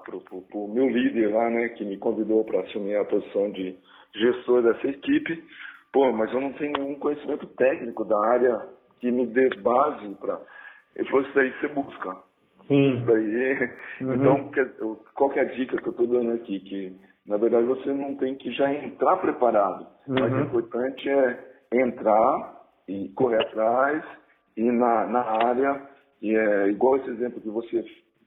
o 0.54 0.68
meu 0.68 0.88
líder 0.88 1.32
lá, 1.32 1.50
né, 1.50 1.70
que 1.70 1.84
me 1.84 1.96
convidou 1.96 2.44
para 2.44 2.60
assumir 2.60 2.96
a 2.96 3.04
posição 3.04 3.50
de 3.50 3.76
gestor 4.14 4.62
dessa 4.62 4.86
equipe, 4.86 5.42
pô, 5.92 6.12
mas 6.12 6.32
eu 6.32 6.40
não 6.40 6.52
tenho 6.52 6.72
nenhum 6.72 6.98
conhecimento 6.98 7.46
técnico 7.46 8.04
da 8.04 8.18
área 8.24 8.68
que 9.00 9.10
me 9.10 9.26
dê 9.26 9.48
base 9.56 10.14
para. 10.20 10.40
Ele 10.96 11.08
falou, 11.08 11.22
isso 11.22 11.34
daí 11.34 11.52
você 11.60 11.68
busca. 11.68 12.16
Sim. 12.68 12.96
Isso 12.96 13.06
daí. 13.06 13.70
Uhum. 14.00 14.14
Então, 14.14 14.50
qual 15.14 15.32
é 15.32 15.40
a 15.40 15.44
dica 15.44 15.76
que 15.76 15.86
eu 15.86 15.90
estou 15.90 16.06
dando 16.06 16.32
aqui? 16.32 16.60
Que, 16.60 16.96
na 17.26 17.36
verdade, 17.36 17.66
você 17.66 17.92
não 17.92 18.14
tem 18.16 18.34
que 18.36 18.52
já 18.52 18.72
entrar 18.72 19.16
preparado. 19.16 19.86
Uhum. 20.06 20.16
Mas 20.20 20.32
o 20.32 20.40
importante 20.40 21.08
é 21.08 21.38
entrar 21.72 22.60
e 22.88 23.08
correr 23.10 23.40
atrás 23.42 24.04
e 24.56 24.70
na, 24.70 25.06
na 25.06 25.20
área. 25.20 25.82
E 26.20 26.34
é 26.34 26.68
igual 26.68 26.96
esse 26.96 27.10
exemplo 27.10 27.40
que 27.40 27.48
você 27.48 27.84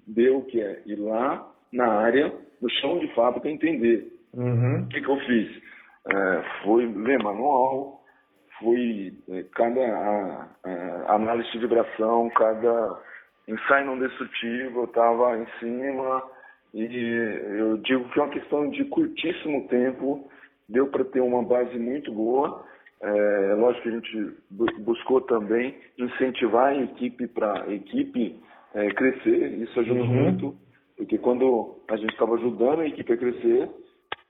deu, 0.07 0.41
que 0.43 0.59
é 0.61 0.81
ir 0.85 0.95
lá 0.95 1.51
na 1.71 1.87
área, 1.87 2.33
no 2.61 2.69
chão 2.69 2.99
de 2.99 3.13
fábrica, 3.13 3.49
entender. 3.49 4.11
Uhum. 4.33 4.83
O 4.83 4.87
que, 4.87 5.01
que 5.01 5.09
eu 5.09 5.17
fiz? 5.17 5.63
É, 6.07 6.43
fui 6.63 6.85
ler 6.85 7.21
manual, 7.23 8.01
fui 8.59 9.13
é, 9.29 9.43
cada 9.53 9.81
a, 9.81 10.47
a, 11.07 11.15
análise 11.15 11.51
de 11.51 11.59
vibração, 11.59 12.29
cada 12.31 12.99
ensaio 13.47 13.85
não 13.85 13.99
destrutivo, 13.99 14.81
eu 14.81 14.85
estava 14.85 15.37
em 15.37 15.47
cima 15.59 16.23
e 16.73 16.83
eu 17.57 17.77
digo 17.77 18.09
que 18.09 18.19
é 18.19 18.23
uma 18.23 18.31
questão 18.31 18.69
de 18.69 18.83
curtíssimo 18.85 19.67
tempo, 19.67 20.29
deu 20.67 20.87
para 20.87 21.05
ter 21.05 21.21
uma 21.21 21.43
base 21.43 21.77
muito 21.77 22.11
boa. 22.11 22.65
É, 23.01 23.53
lógico 23.55 23.83
que 23.83 23.89
a 23.89 23.91
gente 23.91 24.37
buscou 24.79 25.21
também 25.21 25.77
incentivar 25.97 26.67
a 26.67 26.83
equipe 26.83 27.27
para 27.27 27.71
equipe 27.71 28.39
é, 28.73 28.89
crescer, 28.89 29.53
isso 29.59 29.79
ajuda 29.79 30.01
uhum. 30.01 30.07
muito, 30.07 30.57
porque 30.97 31.17
quando 31.17 31.77
a 31.87 31.95
gente 31.97 32.11
estava 32.11 32.35
ajudando 32.35 32.79
a 32.81 32.87
equipe 32.87 33.13
a 33.13 33.17
crescer, 33.17 33.69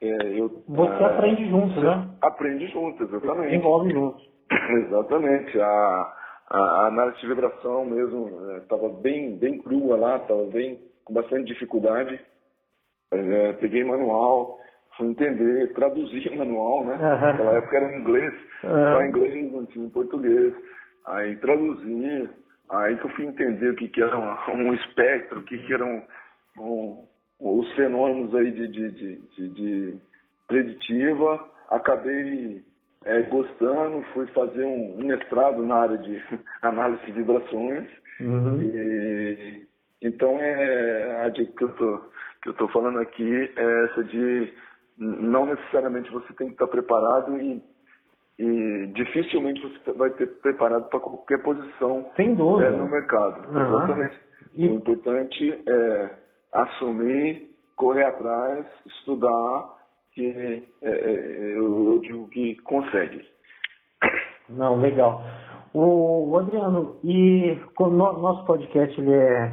é, 0.10 0.40
eu... 0.40 0.64
Você 0.68 1.04
é, 1.04 1.06
aprende 1.06 1.50
junto, 1.50 1.80
né? 1.80 2.10
Aprende 2.22 2.68
junto, 2.68 3.04
exatamente. 3.04 3.56
Envolve 3.56 3.92
junto. 3.92 4.22
exatamente. 4.86 5.60
A, 5.60 6.14
a, 6.50 6.88
análise 6.88 7.20
de 7.20 7.28
vibração 7.28 7.86
mesmo 7.86 8.30
estava 8.58 8.88
é, 8.88 9.02
bem, 9.02 9.38
bem 9.38 9.62
crua 9.62 9.98
lá, 9.98 10.18
estava 10.18 10.46
bem 10.46 10.80
com 11.04 11.14
bastante 11.14 11.46
dificuldade. 11.46 12.20
É, 13.12 13.54
peguei 13.54 13.84
manual, 13.84 14.58
fui 14.98 15.08
entender, 15.08 15.74
traduzir 15.74 16.36
manual, 16.36 16.84
né? 16.86 16.96
Uhum. 16.96 17.22
Naquela 17.22 17.58
época 17.58 17.78
era 17.78 17.96
em 17.96 18.00
inglês, 18.02 18.34
uhum. 18.64 18.94
só 18.94 19.02
em 19.02 19.10
inglês, 19.10 19.52
não 19.52 19.66
tinha 19.66 19.86
em 19.86 19.90
português. 19.90 20.54
Aí 21.08 21.36
traduzir, 21.38 22.30
Aí 22.70 22.98
que 22.98 23.06
eu 23.06 23.10
fui 23.12 23.26
entender 23.26 23.70
o 23.70 23.76
que, 23.76 23.88
que 23.88 24.02
era 24.02 24.18
um, 24.18 24.70
um 24.70 24.74
espectro, 24.74 25.40
o 25.40 25.44
que, 25.44 25.58
que 25.60 25.74
eram 25.74 26.04
um, 26.58 27.06
os 27.54 27.72
fenômenos 27.74 28.34
aí 28.34 28.52
de, 28.52 28.68
de, 28.68 28.92
de, 28.92 29.50
de 29.50 29.98
preditiva. 30.48 31.48
Acabei 31.70 32.64
é, 33.06 33.22
gostando, 33.24 34.02
fui 34.14 34.26
fazer 34.28 34.64
um, 34.64 35.00
um, 35.00 35.06
mestrado 35.06 35.64
na 35.64 35.76
área 35.76 35.98
de 35.98 36.22
análise 36.62 37.06
de 37.06 37.12
vibrações. 37.12 37.88
Uhum. 38.20 38.62
E, 38.62 39.68
então, 40.02 40.38
é, 40.40 41.26
a 41.26 41.30
dica 41.30 41.52
que 41.56 41.64
eu 41.64 41.70
tô, 41.76 42.02
que 42.42 42.50
eu 42.50 42.54
tô 42.54 42.68
falando 42.70 43.00
aqui 43.00 43.52
é 43.56 43.86
essa 43.86 44.04
de 44.04 44.54
não 44.98 45.46
necessariamente 45.46 46.12
você 46.12 46.34
tem 46.34 46.48
que 46.48 46.54
estar 46.54 46.68
preparado 46.68 47.38
e 47.38 47.62
e 48.38 48.88
dificilmente 48.94 49.62
você 49.62 49.94
vai 49.94 50.10
ter 50.10 50.28
preparado 50.42 50.90
para 50.90 51.00
qualquer 51.00 51.42
posição 51.42 52.12
Sem 52.18 52.36
dúvida. 52.36 52.68
É, 52.68 52.72
no 52.72 52.90
mercado. 52.90 53.50
Uhum. 53.50 53.66
Exatamente. 53.66 54.20
E... 54.56 54.68
O 54.68 54.74
importante 54.74 55.64
é 55.66 56.25
assumir, 56.56 57.50
correr 57.76 58.06
atrás, 58.06 58.66
estudar, 58.86 59.76
que 60.14 60.26
é, 60.26 60.64
é, 60.82 61.58
eu, 61.58 61.94
eu, 61.94 62.00
digo 62.00 62.28
que 62.30 62.56
consegue. 62.62 63.22
Não, 64.50 64.80
legal. 64.80 65.22
O, 65.74 66.38
Adriano, 66.38 66.96
e 67.04 67.58
o 67.78 67.88
nosso 67.90 68.46
podcast 68.46 69.00
ele 69.00 69.14
é, 69.14 69.52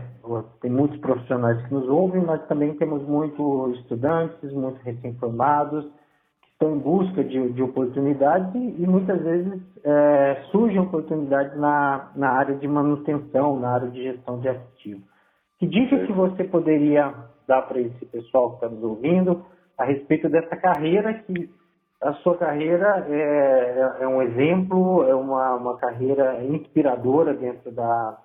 tem 0.60 0.70
muitos 0.70 0.98
profissionais 1.00 1.60
que 1.66 1.74
nos 1.74 1.88
ouvem, 1.88 2.22
mas 2.22 2.46
também 2.46 2.74
temos 2.74 3.02
muitos 3.02 3.76
estudantes, 3.80 4.52
muitos 4.52 4.80
recém-formados, 4.82 5.84
estão 6.52 6.76
em 6.76 6.78
busca 6.78 7.24
de, 7.24 7.52
de 7.52 7.62
oportunidades 7.62 8.54
e, 8.54 8.82
e 8.82 8.86
muitas 8.86 9.20
vezes 9.20 9.60
é, 9.82 10.44
surgem 10.52 10.78
oportunidades 10.78 11.58
na, 11.58 12.12
na 12.14 12.30
área 12.30 12.54
de 12.54 12.68
manutenção, 12.68 13.58
na 13.58 13.70
área 13.72 13.90
de 13.90 14.00
gestão 14.00 14.38
de 14.38 14.48
ativos. 14.48 15.11
Que 15.62 15.68
dica 15.68 15.96
que 16.04 16.12
você 16.12 16.42
poderia 16.42 17.14
dar 17.46 17.62
para 17.62 17.80
esse 17.80 18.04
pessoal 18.06 18.48
que 18.48 18.54
está 18.56 18.68
nos 18.68 18.82
ouvindo 18.82 19.46
a 19.78 19.84
respeito 19.84 20.28
dessa 20.28 20.56
carreira 20.56 21.14
que 21.14 21.48
a 22.00 22.14
sua 22.14 22.36
carreira 22.36 23.06
é, 23.08 23.98
é 24.00 24.08
um 24.08 24.20
exemplo, 24.22 25.04
é 25.04 25.14
uma, 25.14 25.54
uma 25.54 25.76
carreira 25.78 26.42
inspiradora 26.42 27.32
dentro 27.32 27.70
da, 27.70 28.18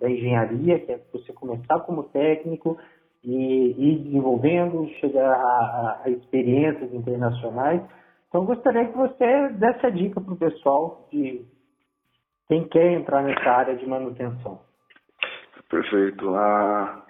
da 0.00 0.10
engenharia, 0.10 0.80
que 0.80 0.90
é 0.90 1.00
você 1.12 1.32
começar 1.32 1.78
como 1.86 2.02
técnico, 2.02 2.76
e 3.22 3.70
ir 3.78 3.98
desenvolvendo, 4.02 4.88
chegar 4.98 5.34
a, 5.34 6.02
a, 6.04 6.10
experiências 6.10 6.92
internacionais. 6.92 7.80
Então, 8.28 8.44
gostaria 8.44 8.86
que 8.86 8.96
você 8.96 9.50
desse 9.50 9.86
a 9.86 9.90
dica 9.90 10.20
para 10.20 10.34
o 10.34 10.36
pessoal 10.36 11.06
de 11.12 11.46
quem 12.48 12.66
quer 12.66 12.94
entrar 12.94 13.22
nessa 13.22 13.48
área 13.50 13.76
de 13.76 13.86
manutenção. 13.86 14.65
Perfeito. 15.68 16.34
Ah, 16.34 17.04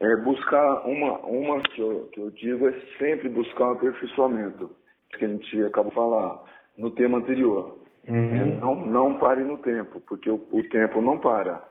é 0.00 0.16
buscar 0.16 0.86
uma, 0.86 1.18
uma 1.20 1.62
que 1.62 1.80
eu, 1.80 2.08
que 2.12 2.20
eu 2.20 2.30
digo 2.30 2.68
é 2.68 2.72
sempre 2.98 3.28
buscar 3.28 3.68
um 3.68 3.72
aperfeiçoamento, 3.72 4.70
que 5.10 5.24
a 5.24 5.28
gente 5.28 5.64
acabou 5.64 5.90
de 5.90 5.94
falar 5.94 6.42
no 6.76 6.90
tema 6.90 7.18
anterior. 7.18 7.78
Uhum. 8.08 8.34
É, 8.34 8.44
não, 8.60 8.74
não 8.86 9.18
pare 9.18 9.42
no 9.42 9.58
tempo, 9.58 10.00
porque 10.06 10.30
o, 10.30 10.46
o 10.52 10.62
tempo 10.68 11.00
não 11.00 11.18
para. 11.18 11.62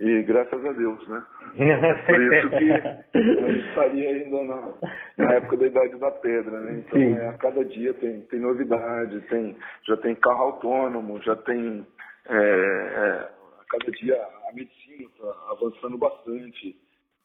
E 0.00 0.22
graças 0.22 0.64
a 0.64 0.72
Deus, 0.72 1.08
né? 1.08 1.22
Por 2.06 2.20
isso 2.20 2.50
que 2.50 3.18
eu 3.18 3.56
estaria 3.58 4.08
ainda 4.10 4.42
na, 4.42 4.72
na, 5.18 5.34
época 5.34 5.56
da 5.56 5.66
idade 5.66 5.96
da 5.98 6.10
pedra, 6.10 6.60
né? 6.60 6.82
Então, 6.84 7.00
é, 7.00 7.28
a 7.28 7.32
cada 7.34 7.64
dia 7.64 7.94
tem, 7.94 8.22
tem 8.22 8.40
novidade, 8.40 9.20
tem, 9.28 9.56
já 9.86 9.96
tem 9.98 10.16
carro 10.16 10.42
autônomo, 10.42 11.22
já 11.22 11.36
tem. 11.36 11.86
É, 12.28 12.34
é, 12.34 13.28
a 13.60 13.64
cada 13.70 13.92
dia 13.92 14.20
avançando 15.64 15.98
bastante. 15.98 16.76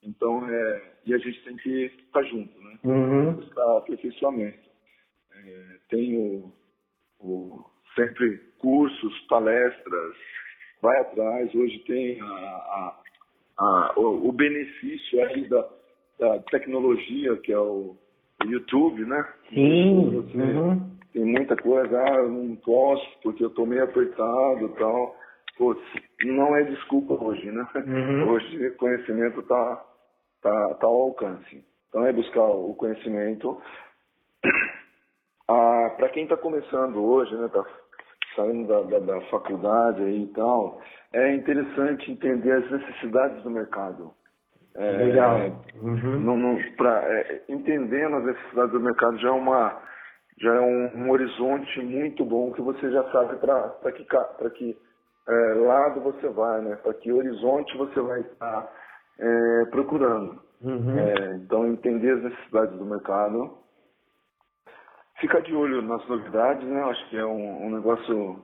Então, 0.04 0.50
é, 0.50 0.82
e 1.06 1.14
a 1.14 1.18
gente 1.18 1.44
tem 1.44 1.58
que 1.58 1.86
estar 2.06 2.24
junto, 2.24 2.58
né? 2.62 2.80
Uhum. 2.84 3.34
Buscar 3.34 3.78
aperfeiçoamento. 3.78 4.70
É, 5.34 5.78
tem 5.90 6.18
o, 6.18 6.54
o, 7.20 7.66
sempre 7.96 8.38
cursos, 8.60 9.20
palestras, 9.28 10.16
vai 10.82 10.98
atrás. 11.02 11.54
Hoje 11.54 11.80
tem 11.80 12.22
a, 12.22 12.26
a, 12.26 13.02
a, 13.58 13.94
o, 13.98 14.30
o, 14.30 14.32
benefício 14.32 15.22
aí 15.26 15.48
da, 15.50 15.70
da, 16.18 16.40
tecnologia, 16.44 17.36
que 17.38 17.52
é 17.52 17.60
o, 17.60 17.98
YouTube, 18.46 19.04
né? 19.04 19.34
Sim. 19.50 20.12
Você, 20.12 20.38
uhum. 20.38 20.98
Tem 21.12 21.26
muita 21.26 21.58
coisa, 21.58 22.00
ah, 22.00 22.16
eu 22.20 22.30
não 22.30 22.56
posso 22.58 23.06
porque 23.22 23.44
eu 23.44 23.50
tô 23.50 23.66
meio 23.66 23.84
apertado 23.84 24.66
e 24.66 24.70
tal. 24.78 25.16
Pô, 25.58 25.76
não 26.26 26.56
é 26.56 26.64
desculpa 26.64 27.14
hoje, 27.14 27.50
né? 27.52 27.68
Uhum. 27.76 28.30
Hoje 28.30 28.68
o 28.68 28.76
conhecimento 28.76 29.42
tá, 29.44 29.86
tá, 30.42 30.74
tá 30.76 30.88
ao 30.88 31.02
alcance. 31.02 31.64
Então 31.88 32.06
é 32.06 32.14
buscar 32.14 32.44
o 32.44 32.74
conhecimento. 32.76 33.62
Ah, 35.48 35.96
Para 35.98 36.10
quem 36.10 36.24
está 36.24 36.38
começando 36.38 37.04
hoje, 37.04 37.36
né, 37.36 37.48
tá 37.48 37.66
saindo 38.36 38.68
da, 38.68 38.82
da, 38.82 39.00
da 39.00 39.22
faculdade 39.30 40.04
e 40.04 40.28
tal, 40.28 40.80
é 41.12 41.34
interessante 41.34 42.12
entender 42.12 42.52
as 42.52 42.70
necessidades 42.72 43.42
do 43.44 43.50
mercado. 43.50 44.14
É, 44.76 44.92
Legal. 44.92 45.40
Uhum. 45.82 46.20
Não, 46.20 46.38
não, 46.38 46.58
pra, 46.78 47.02
é, 47.04 47.42
entendendo 47.50 48.18
as 48.18 48.26
necessidades 48.26 48.72
do 48.72 48.80
mercado 48.80 49.18
já 49.18 49.30
é 49.30 49.32
uma 49.32 49.90
já 50.42 50.56
é 50.56 50.60
um, 50.62 51.04
um 51.04 51.10
horizonte 51.12 51.82
muito 51.82 52.24
bom 52.24 52.54
que 52.54 52.62
você 52.62 52.90
já 52.92 53.04
sabe 53.12 53.36
para 53.38 53.92
que 53.92 54.06
para 54.06 54.50
que 54.52 54.78
é, 55.28 55.54
lado 55.56 56.02
você 56.02 56.28
vai, 56.30 56.62
né? 56.62 56.76
Para 56.78 56.94
que 56.94 57.12
horizonte 57.12 57.78
você 57.78 58.00
vai 58.00 58.22
estar 58.22 58.72
é, 59.20 59.66
procurando. 59.72 60.42
Uhum. 60.62 61.00
É, 61.00 61.36
então 61.36 61.68
entender 61.68 62.12
as 62.12 62.24
necessidades 62.24 62.78
do 62.78 62.86
mercado 62.86 63.60
ficar 65.20 65.42
de 65.42 65.54
olho 65.54 65.82
nas 65.82 66.06
novidades, 66.08 66.68
né? 66.68 66.82
Acho 66.84 67.10
que 67.10 67.18
é 67.18 67.26
um, 67.26 67.66
um 67.66 67.70
negócio 67.70 68.44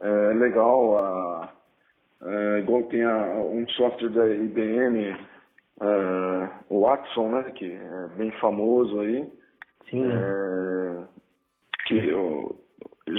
é, 0.00 0.08
legal. 0.34 0.98
A, 0.98 1.52
é, 2.22 2.58
igual 2.60 2.82
tem 2.84 3.04
a, 3.04 3.34
um 3.36 3.68
software 3.70 4.10
da 4.10 4.26
IBM, 4.28 5.16
é, 5.80 6.50
o 6.68 6.80
Watson, 6.80 7.28
né? 7.28 7.42
Que 7.52 7.72
é 7.72 8.08
bem 8.16 8.30
famoso 8.40 9.00
aí. 9.00 9.30
Sim. 9.90 10.10
Que 11.86 12.12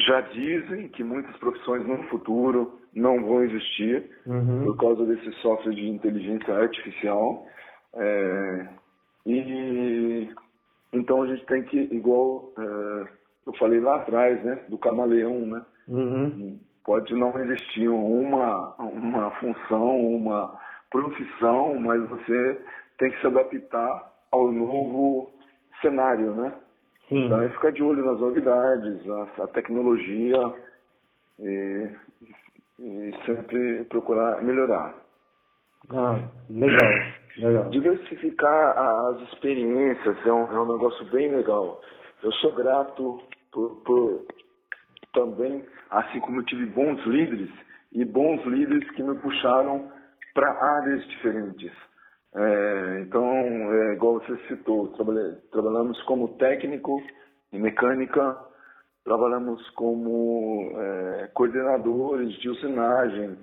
já 0.05 0.21
dizem 0.21 0.89
que 0.89 1.03
muitas 1.03 1.35
profissões 1.37 1.85
no 1.85 2.03
futuro 2.09 2.79
não 2.93 3.23
vão 3.23 3.43
existir 3.43 4.09
uhum. 4.25 4.65
por 4.65 4.77
causa 4.77 5.05
desse 5.05 5.31
software 5.41 5.73
de 5.73 5.87
inteligência 5.87 6.53
artificial. 6.53 7.45
É, 7.93 8.67
e 9.25 10.29
então 10.93 11.23
a 11.23 11.27
gente 11.27 11.45
tem 11.45 11.63
que, 11.63 11.77
igual 11.91 12.51
é, 12.57 13.07
eu 13.45 13.53
falei 13.57 13.79
lá 13.79 13.97
atrás, 13.97 14.43
né, 14.43 14.59
do 14.67 14.77
camaleão, 14.77 15.39
né? 15.45 15.65
Uhum. 15.87 16.59
Pode 16.83 17.13
não 17.13 17.37
existir 17.39 17.87
uma, 17.87 18.73
uma 18.77 19.31
função, 19.31 19.99
uma 19.99 20.59
profissão, 20.89 21.79
mas 21.79 22.01
você 22.09 22.61
tem 22.97 23.11
que 23.11 23.19
se 23.19 23.27
adaptar 23.27 24.13
ao 24.31 24.51
novo 24.51 25.31
cenário, 25.81 26.33
né? 26.33 26.53
Sim. 27.09 27.25
Então 27.25 27.41
é 27.41 27.49
ficar 27.49 27.71
de 27.71 27.81
olho 27.83 28.05
nas 28.05 28.19
novidades, 28.19 29.09
a, 29.09 29.43
a 29.43 29.47
tecnologia 29.47 30.53
e, 31.39 31.89
e 32.79 33.13
sempre 33.25 33.85
procurar 33.85 34.43
melhorar. 34.43 34.93
Ah, 35.89 36.19
legal. 36.49 36.91
legal. 37.37 37.69
Diversificar 37.69 38.77
as 38.77 39.21
experiências 39.29 40.17
é 40.25 40.33
um, 40.33 40.51
é 40.51 40.59
um 40.59 40.73
negócio 40.73 41.05
bem 41.05 41.33
legal. 41.33 41.81
Eu 42.21 42.31
sou 42.33 42.53
grato 42.53 43.21
por, 43.51 43.81
por 43.85 44.25
também, 45.13 45.63
assim 45.89 46.19
como 46.19 46.41
eu 46.41 46.45
tive 46.45 46.65
bons 46.67 47.01
líderes 47.05 47.49
e 47.93 48.03
bons 48.03 48.43
líderes 48.45 48.89
que 48.91 49.03
me 49.03 49.15
puxaram 49.19 49.89
para 50.33 50.51
áreas 50.51 51.07
diferentes. 51.07 51.71
É, 52.35 52.99
então, 53.01 53.25
é, 53.25 53.93
igual 53.93 54.19
você 54.19 54.37
citou, 54.47 54.89
trabalhamos 55.51 56.01
como 56.03 56.37
técnico 56.37 57.01
em 57.51 57.59
mecânica, 57.59 58.37
trabalhamos 59.03 59.67
como 59.71 60.71
é, 60.75 61.29
coordenadores 61.33 62.33
de 62.39 62.49
usinagem, 62.49 63.37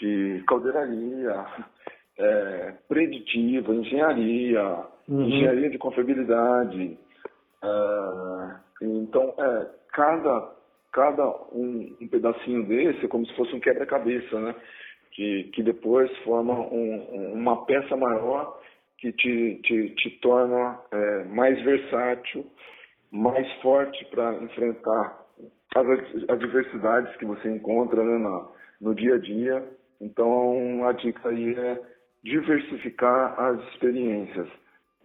de 0.00 0.42
caldeiraria, 0.48 1.44
é, 2.18 2.74
preditiva, 2.88 3.74
engenharia, 3.74 4.86
uhum. 5.08 5.22
engenharia 5.22 5.70
de 5.70 5.78
confiabilidade. 5.78 6.98
É, 7.62 8.54
então, 8.80 9.34
é, 9.38 9.66
cada, 9.92 10.50
cada 10.92 11.26
um, 11.52 11.94
um, 12.00 12.08
pedacinho 12.08 12.66
desse 12.66 13.04
é 13.04 13.08
como 13.08 13.26
se 13.26 13.34
fosse 13.36 13.54
um 13.54 13.60
quebra-cabeça, 13.60 14.40
né? 14.40 14.54
Que, 15.12 15.44
que 15.52 15.62
depois 15.62 16.10
forma 16.18 16.54
um, 16.54 17.34
uma 17.34 17.66
peça 17.66 17.94
maior 17.96 18.58
que 18.96 19.12
te, 19.12 19.60
te, 19.62 19.90
te 19.96 20.10
torna 20.20 20.80
é, 20.90 21.24
mais 21.24 21.60
versátil, 21.62 22.46
mais 23.10 23.50
forte 23.60 24.04
para 24.06 24.34
enfrentar 24.36 25.22
as 25.74 26.30
adversidades 26.30 27.14
que 27.16 27.26
você 27.26 27.50
encontra 27.50 28.02
né, 28.02 28.18
na, 28.18 28.48
no 28.80 28.94
dia 28.94 29.16
a 29.16 29.18
dia. 29.18 29.68
Então, 30.00 30.86
a 30.86 30.92
dica 30.92 31.28
aí 31.28 31.54
é 31.54 31.80
diversificar 32.22 33.38
as 33.38 33.60
experiências, 33.68 34.48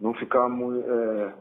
não 0.00 0.14
ficar 0.14 0.46
é, 0.46 1.32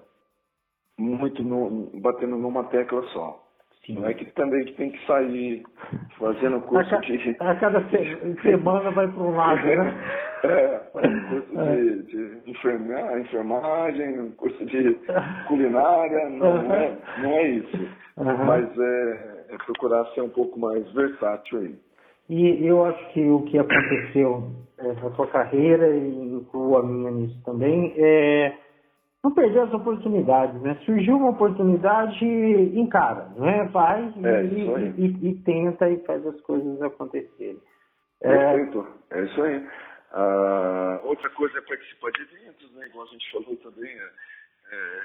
muito 0.97 1.43
no, 1.43 1.91
batendo 2.01 2.37
numa 2.37 2.63
tecla 2.65 3.03
só. 3.13 3.46
Não 3.89 4.05
é 4.05 4.13
que 4.13 4.25
também 4.33 4.65
tem 4.73 4.91
que 4.91 5.05
sair 5.05 5.63
fazendo 6.19 6.59
curso 6.61 6.93
a 6.93 6.99
de. 6.99 7.35
A 7.39 7.55
cada 7.55 7.83
semana 8.41 8.91
vai 8.91 9.07
para 9.07 9.23
um 9.23 9.35
lado, 9.35 9.65
né? 9.65 9.93
é, 10.43 10.81
fazendo 10.91 11.29
curso 11.29 11.59
é. 11.59 11.75
de, 11.75 12.41
de 12.41 12.51
enferma, 12.51 13.19
enfermagem, 13.19 14.31
curso 14.31 14.65
de 14.65 14.99
culinária, 15.47 16.29
não, 16.29 16.73
é, 16.73 16.97
não 17.19 17.29
é 17.31 17.47
isso. 17.49 17.77
Uhum. 18.17 18.45
Mas 18.45 18.65
é, 18.77 19.45
é 19.51 19.57
procurar 19.65 20.05
ser 20.07 20.21
um 20.21 20.29
pouco 20.29 20.59
mais 20.59 20.89
versátil 20.91 21.59
aí. 21.59 21.75
E 22.29 22.67
eu 22.67 22.83
acho 22.85 23.13
que 23.13 23.21
o 23.21 23.43
que 23.43 23.57
aconteceu 23.57 24.51
é, 24.79 24.87
na 24.87 25.11
sua 25.11 25.27
carreira, 25.27 25.87
e 25.95 26.09
incluo 26.09 26.77
a 26.77 26.83
minha 26.83 27.11
nisso 27.11 27.41
também, 27.45 27.93
é 27.97 28.53
não 29.27 29.33
perder 29.33 29.59
as 29.59 29.73
oportunidades, 29.73 30.61
né? 30.61 30.75
Surgiu 30.85 31.17
uma 31.17 31.31
oportunidade, 31.31 32.25
encara, 32.25 33.27
né? 33.35 33.65
Vai 33.65 34.13
é, 34.23 34.43
e, 34.45 35.05
e, 35.05 35.29
e, 35.29 35.35
tenta 35.43 35.89
e 35.89 35.97
faz 36.05 36.25
as 36.25 36.39
coisas 36.41 36.81
acontecerem. 36.81 37.59
É, 38.21 38.29
Perfeito, 38.29 38.87
é, 39.11 39.19
é 39.19 39.25
isso 39.25 39.43
aí. 39.43 39.67
Uh, 40.13 41.07
outra 41.07 41.29
coisa 41.31 41.57
é 41.57 41.61
participar 41.61 42.11
de 42.11 42.21
eventos, 42.21 42.73
né? 42.73 42.87
Igual 42.87 43.05
a 43.05 43.09
gente 43.09 43.31
falou 43.31 43.55
também, 43.57 43.91
é, 43.91 44.09
é 44.71 45.01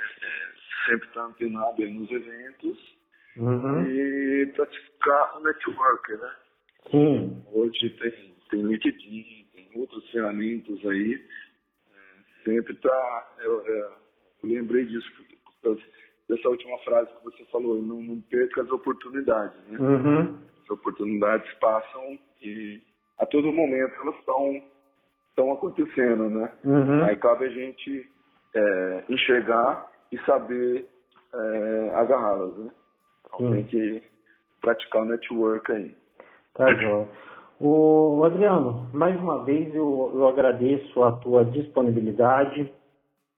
sempre 0.86 1.08
estar 1.08 1.24
antenado 1.24 1.84
nos 1.84 2.10
eventos 2.10 2.96
uhum. 3.36 3.82
e 3.84 4.46
praticar 4.54 5.36
o 5.36 5.40
network, 5.42 6.12
né? 6.12 6.30
Sim. 6.90 7.44
Hoje 7.52 7.90
tem, 7.90 8.34
tem 8.50 8.62
LinkedIn, 8.62 9.48
tem 9.52 9.68
outras 9.74 10.08
ferramentas 10.10 10.78
aí. 10.86 11.14
É, 11.92 12.44
sempre 12.44 12.74
tá. 12.76 13.28
Eu, 14.42 14.48
lembrei 14.48 14.84
disso, 14.84 15.10
dessa 16.28 16.48
última 16.48 16.78
frase 16.78 17.10
que 17.16 17.24
você 17.24 17.44
falou, 17.46 17.80
não, 17.80 18.02
não 18.02 18.20
perca 18.22 18.62
as 18.62 18.70
oportunidades, 18.70 19.56
né? 19.68 19.78
Uhum. 19.78 20.38
As 20.64 20.70
oportunidades 20.70 21.52
passam 21.54 22.18
e 22.40 22.80
a 23.18 23.26
todo 23.26 23.52
momento 23.52 23.94
elas 24.02 24.16
estão 24.16 24.62
estão 25.30 25.52
acontecendo, 25.52 26.28
né? 26.28 26.52
Uhum. 26.64 27.04
Aí 27.04 27.16
cabe 27.16 27.46
a 27.46 27.48
gente 27.48 28.06
é, 28.54 29.04
enxergar 29.08 29.90
e 30.10 30.18
saber 30.20 30.86
é, 31.34 31.90
agarrá-las, 31.94 32.56
né? 32.58 32.70
Então 33.26 33.50
tem 33.52 33.64
que 33.64 34.02
praticar 34.60 35.02
o 35.02 35.06
network 35.06 35.72
aí. 35.72 35.94
Tá 36.54 36.66
bom. 36.74 37.08
O 37.58 38.24
Adriano, 38.24 38.90
mais 38.92 39.18
uma 39.18 39.44
vez 39.44 39.74
eu, 39.74 40.10
eu 40.14 40.28
agradeço 40.28 41.02
a 41.02 41.12
tua 41.12 41.44
disponibilidade. 41.44 42.72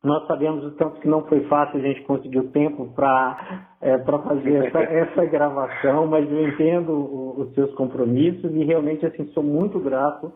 Nós 0.04 0.26
sabemos 0.26 0.62
o 0.62 0.72
tanto 0.72 1.00
que 1.00 1.08
não 1.08 1.22
foi 1.26 1.40
fácil 1.44 1.80
a 1.80 1.82
gente 1.82 2.02
conseguir 2.02 2.38
o 2.38 2.50
tempo 2.50 2.92
para 2.94 3.66
é, 3.80 3.98
fazer 3.98 4.66
essa, 4.66 4.78
essa, 4.84 5.24
gravação, 5.24 6.06
mas 6.06 6.30
eu 6.30 6.46
entendo 6.46 6.92
o, 6.92 7.40
os 7.40 7.54
seus 7.54 7.72
compromissos 7.74 8.54
e 8.54 8.64
realmente 8.64 9.06
assim 9.06 9.24
sou 9.28 9.42
muito 9.42 9.80
grato 9.80 10.30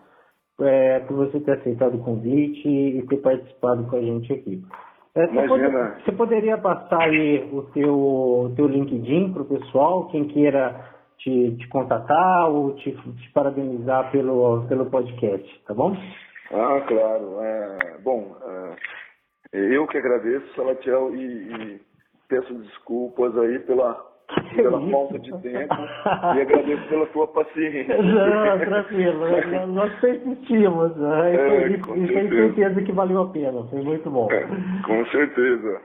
é, 0.62 1.00
por 1.00 1.18
você 1.18 1.38
ter 1.40 1.59
aceitado 1.59 1.96
o 1.96 2.02
convite 2.02 2.66
e 2.66 3.07
ter 3.09 3.18
participado 3.18 3.85
com 3.85 3.96
a 3.96 4.00
gente 4.00 4.33
aqui. 4.33 4.62
É, 5.14 5.26
você, 5.26 5.48
pode, 5.48 6.02
você, 6.04 6.12
poderia 6.12 6.59
passar 6.59 7.02
aí 7.02 7.48
o 7.52 7.62
teu, 7.74 7.94
o 7.94 8.52
teu 8.57 8.66
LinkedIn 8.66 9.33
para 9.33 9.42
o 9.42 9.46
pessoal, 9.46 10.09
quem 10.09 10.28
queira 10.28 10.96
te, 11.18 11.57
te 11.57 11.68
contatar 11.68 12.48
ou 12.48 12.72
te, 12.74 12.92
te, 12.92 13.33
parabenizar 13.33 14.11
pelo, 14.11 14.64
pelo 14.66 14.87
podcast, 14.87 15.64
tá 15.66 15.74
bom? 15.74 15.94
Ah, 16.52 16.81
claro. 16.87 17.40
É, 17.40 17.98
bom, 18.02 18.35
é, 18.42 18.76
eu 19.53 19.87
que 19.87 19.99
agradeço, 19.99 20.55
Salatiel, 20.55 21.15
e, 21.15 21.23
e 21.23 21.81
peço 22.29 22.55
desculpas 22.55 23.37
aí 23.39 23.59
pela 23.61 24.09
pela 24.55 24.91
falta 24.91 25.19
de 25.19 25.31
tempo 25.41 25.75
e 26.37 26.41
agradeço 26.41 26.89
pela 26.89 27.07
tua 27.07 27.27
paciência. 27.29 27.97
Não, 28.03 28.59
tranquilo, 28.59 29.67
nós 29.69 30.01
persistimos 30.01 30.97
né? 30.97 31.35
é, 31.35 31.69
e, 31.69 31.83
tenho 31.83 32.29
certeza 32.29 32.83
que 32.83 32.93
valeu 32.93 33.23
a 33.23 33.31
pena, 33.31 33.65
foi 33.71 33.81
muito 33.81 34.11
bom. 34.11 34.29
É, 34.31 34.47
com 34.85 35.07
certeza. 35.07 35.81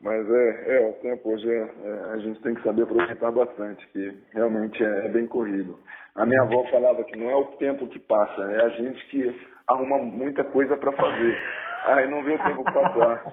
Mas 0.00 0.28
é, 0.28 0.78
é, 0.78 0.88
o 0.88 0.92
tempo 0.94 1.32
hoje 1.32 1.48
é, 1.48 1.70
é, 1.84 2.12
a 2.12 2.18
gente 2.18 2.40
tem 2.42 2.54
que 2.54 2.62
saber 2.62 2.82
aproveitar 2.82 3.30
bastante, 3.30 3.86
que 3.92 4.12
realmente 4.34 4.82
é, 4.82 5.06
é, 5.06 5.08
bem 5.08 5.26
corrido. 5.28 5.78
A 6.16 6.26
minha 6.26 6.42
avó 6.42 6.64
falava 6.72 7.04
que 7.04 7.16
não 7.16 7.30
é 7.30 7.36
o 7.36 7.44
tempo 7.56 7.86
que 7.86 8.00
passa, 8.00 8.42
é 8.42 8.64
a 8.64 8.68
gente 8.70 9.06
que 9.06 9.32
arruma 9.68 9.98
muita 9.98 10.44
coisa 10.44 10.76
para 10.76 10.92
fazer. 10.92 11.38
Aí 11.86 12.08
não 12.08 12.22
vê 12.22 12.34
o 12.34 12.38
tempo 12.38 12.64
passar. 12.64 13.32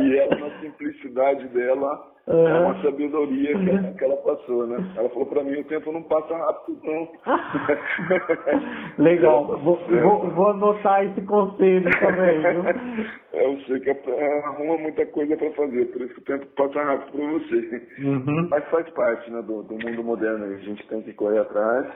E 0.00 0.18
ela, 0.18 0.36
na 0.36 0.60
simplicidade 0.60 1.48
dela, 1.48 2.12
uhum. 2.26 2.46
é 2.46 2.58
uma 2.60 2.82
sabedoria 2.82 3.58
que, 3.58 3.70
ela, 3.70 3.92
que 3.94 4.04
ela 4.04 4.16
passou, 4.18 4.66
né?Ela 4.66 5.08
falou 5.08 5.26
para 5.26 5.42
mim, 5.42 5.60
o 5.60 5.64
tempo 5.64 5.90
não 5.90 6.02
passa 6.02 6.36
rápido, 6.36 6.78
não. 6.84 7.08
Legal, 9.02 9.46
vou, 9.46 9.78
vou, 9.88 10.30
vou, 10.30 10.50
anotar 10.50 11.06
esse 11.06 11.22
conselho 11.22 11.90
também, 12.00 12.38
viu? 12.38 13.10
Eu 13.32 13.60
sei 13.60 13.80
que 13.80 13.90
arruma 14.44 14.76
muita 14.76 15.06
coisa 15.06 15.36
para 15.36 15.50
fazer, 15.52 15.86
por 15.86 16.02
isso 16.02 16.14
que 16.14 16.20
o 16.20 16.38
tempo 16.38 16.46
passa 16.54 16.82
rápido 16.82 17.12
para 17.12 17.26
você. 17.26 17.86
Uhum. 18.00 18.48
Mas 18.50 18.64
faz 18.68 18.90
parte 18.90 19.30
né, 19.30 19.40
do, 19.40 19.62
do 19.62 19.74
mundo 19.74 20.04
moderno, 20.04 20.44
a 20.44 20.58
gente 20.58 20.86
tem 20.88 21.00
que 21.00 21.14
correr 21.14 21.38
atrás. 21.38 21.86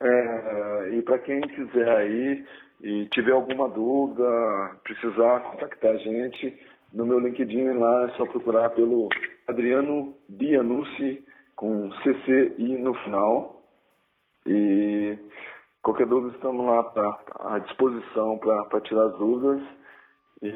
É, 0.00 0.88
e 0.92 1.02
para 1.02 1.18
quem 1.18 1.40
quiser 1.40 1.88
aí 1.88 2.44
e 2.84 3.06
tiver 3.06 3.32
alguma 3.32 3.66
dúvida, 3.66 4.76
precisar 4.84 5.40
contactar 5.40 5.92
a 5.92 5.96
gente, 5.96 6.54
no 6.92 7.06
meu 7.06 7.18
LinkedIn 7.18 7.78
lá 7.78 8.04
é 8.04 8.08
só 8.10 8.26
procurar 8.26 8.68
pelo 8.70 9.08
Adriano 9.48 10.14
Bianucci 10.28 11.24
com 11.56 11.88
CCI 12.02 12.76
no 12.78 12.92
final. 13.02 13.62
E 14.46 15.18
qualquer 15.82 16.06
dúvida 16.06 16.36
estamos 16.36 16.66
lá 16.66 16.82
pra, 16.84 17.18
à 17.40 17.58
disposição 17.60 18.38
para 18.38 18.80
tirar 18.82 19.06
as 19.06 19.18
dúvidas. 19.18 19.62
E 20.42 20.52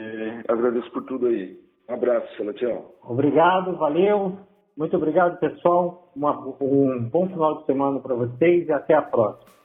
agradeço 0.49 0.93
por 0.93 1.05
tudo 1.05 1.29
aí. 1.29 1.59
Um 1.89 1.95
abraço, 1.95 2.37
Celatiel. 2.37 2.95
Obrigado, 3.05 3.75
valeu. 3.79 4.37
Muito 4.77 4.95
obrigado, 4.99 5.41
pessoal. 5.41 6.13
Uma, 6.15 6.39
um 6.61 7.09
bom 7.11 7.27
final 7.27 7.61
de 7.61 7.65
semana 7.65 8.01
para 8.01 8.15
vocês 8.15 8.69
e 8.69 8.73
até 8.73 8.93
a 8.93 9.01
próxima. 9.03 9.58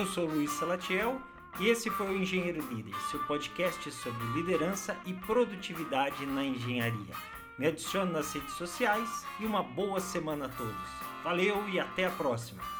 Eu 0.00 0.06
sou 0.06 0.24
Luiz 0.24 0.50
Salatiel 0.52 1.20
e 1.58 1.68
esse 1.68 1.90
foi 1.90 2.08
o 2.08 2.16
Engenheiro 2.16 2.66
Líder, 2.70 2.94
seu 3.10 3.20
podcast 3.24 3.92
sobre 3.92 4.26
liderança 4.28 4.96
e 5.04 5.12
produtividade 5.12 6.24
na 6.24 6.42
engenharia. 6.42 7.14
Me 7.58 7.66
adicione 7.66 8.10
nas 8.10 8.32
redes 8.32 8.54
sociais 8.54 9.26
e 9.38 9.44
uma 9.44 9.62
boa 9.62 10.00
semana 10.00 10.46
a 10.46 10.48
todos. 10.48 10.88
Valeu 11.22 11.68
e 11.68 11.78
até 11.78 12.06
a 12.06 12.10
próxima! 12.10 12.79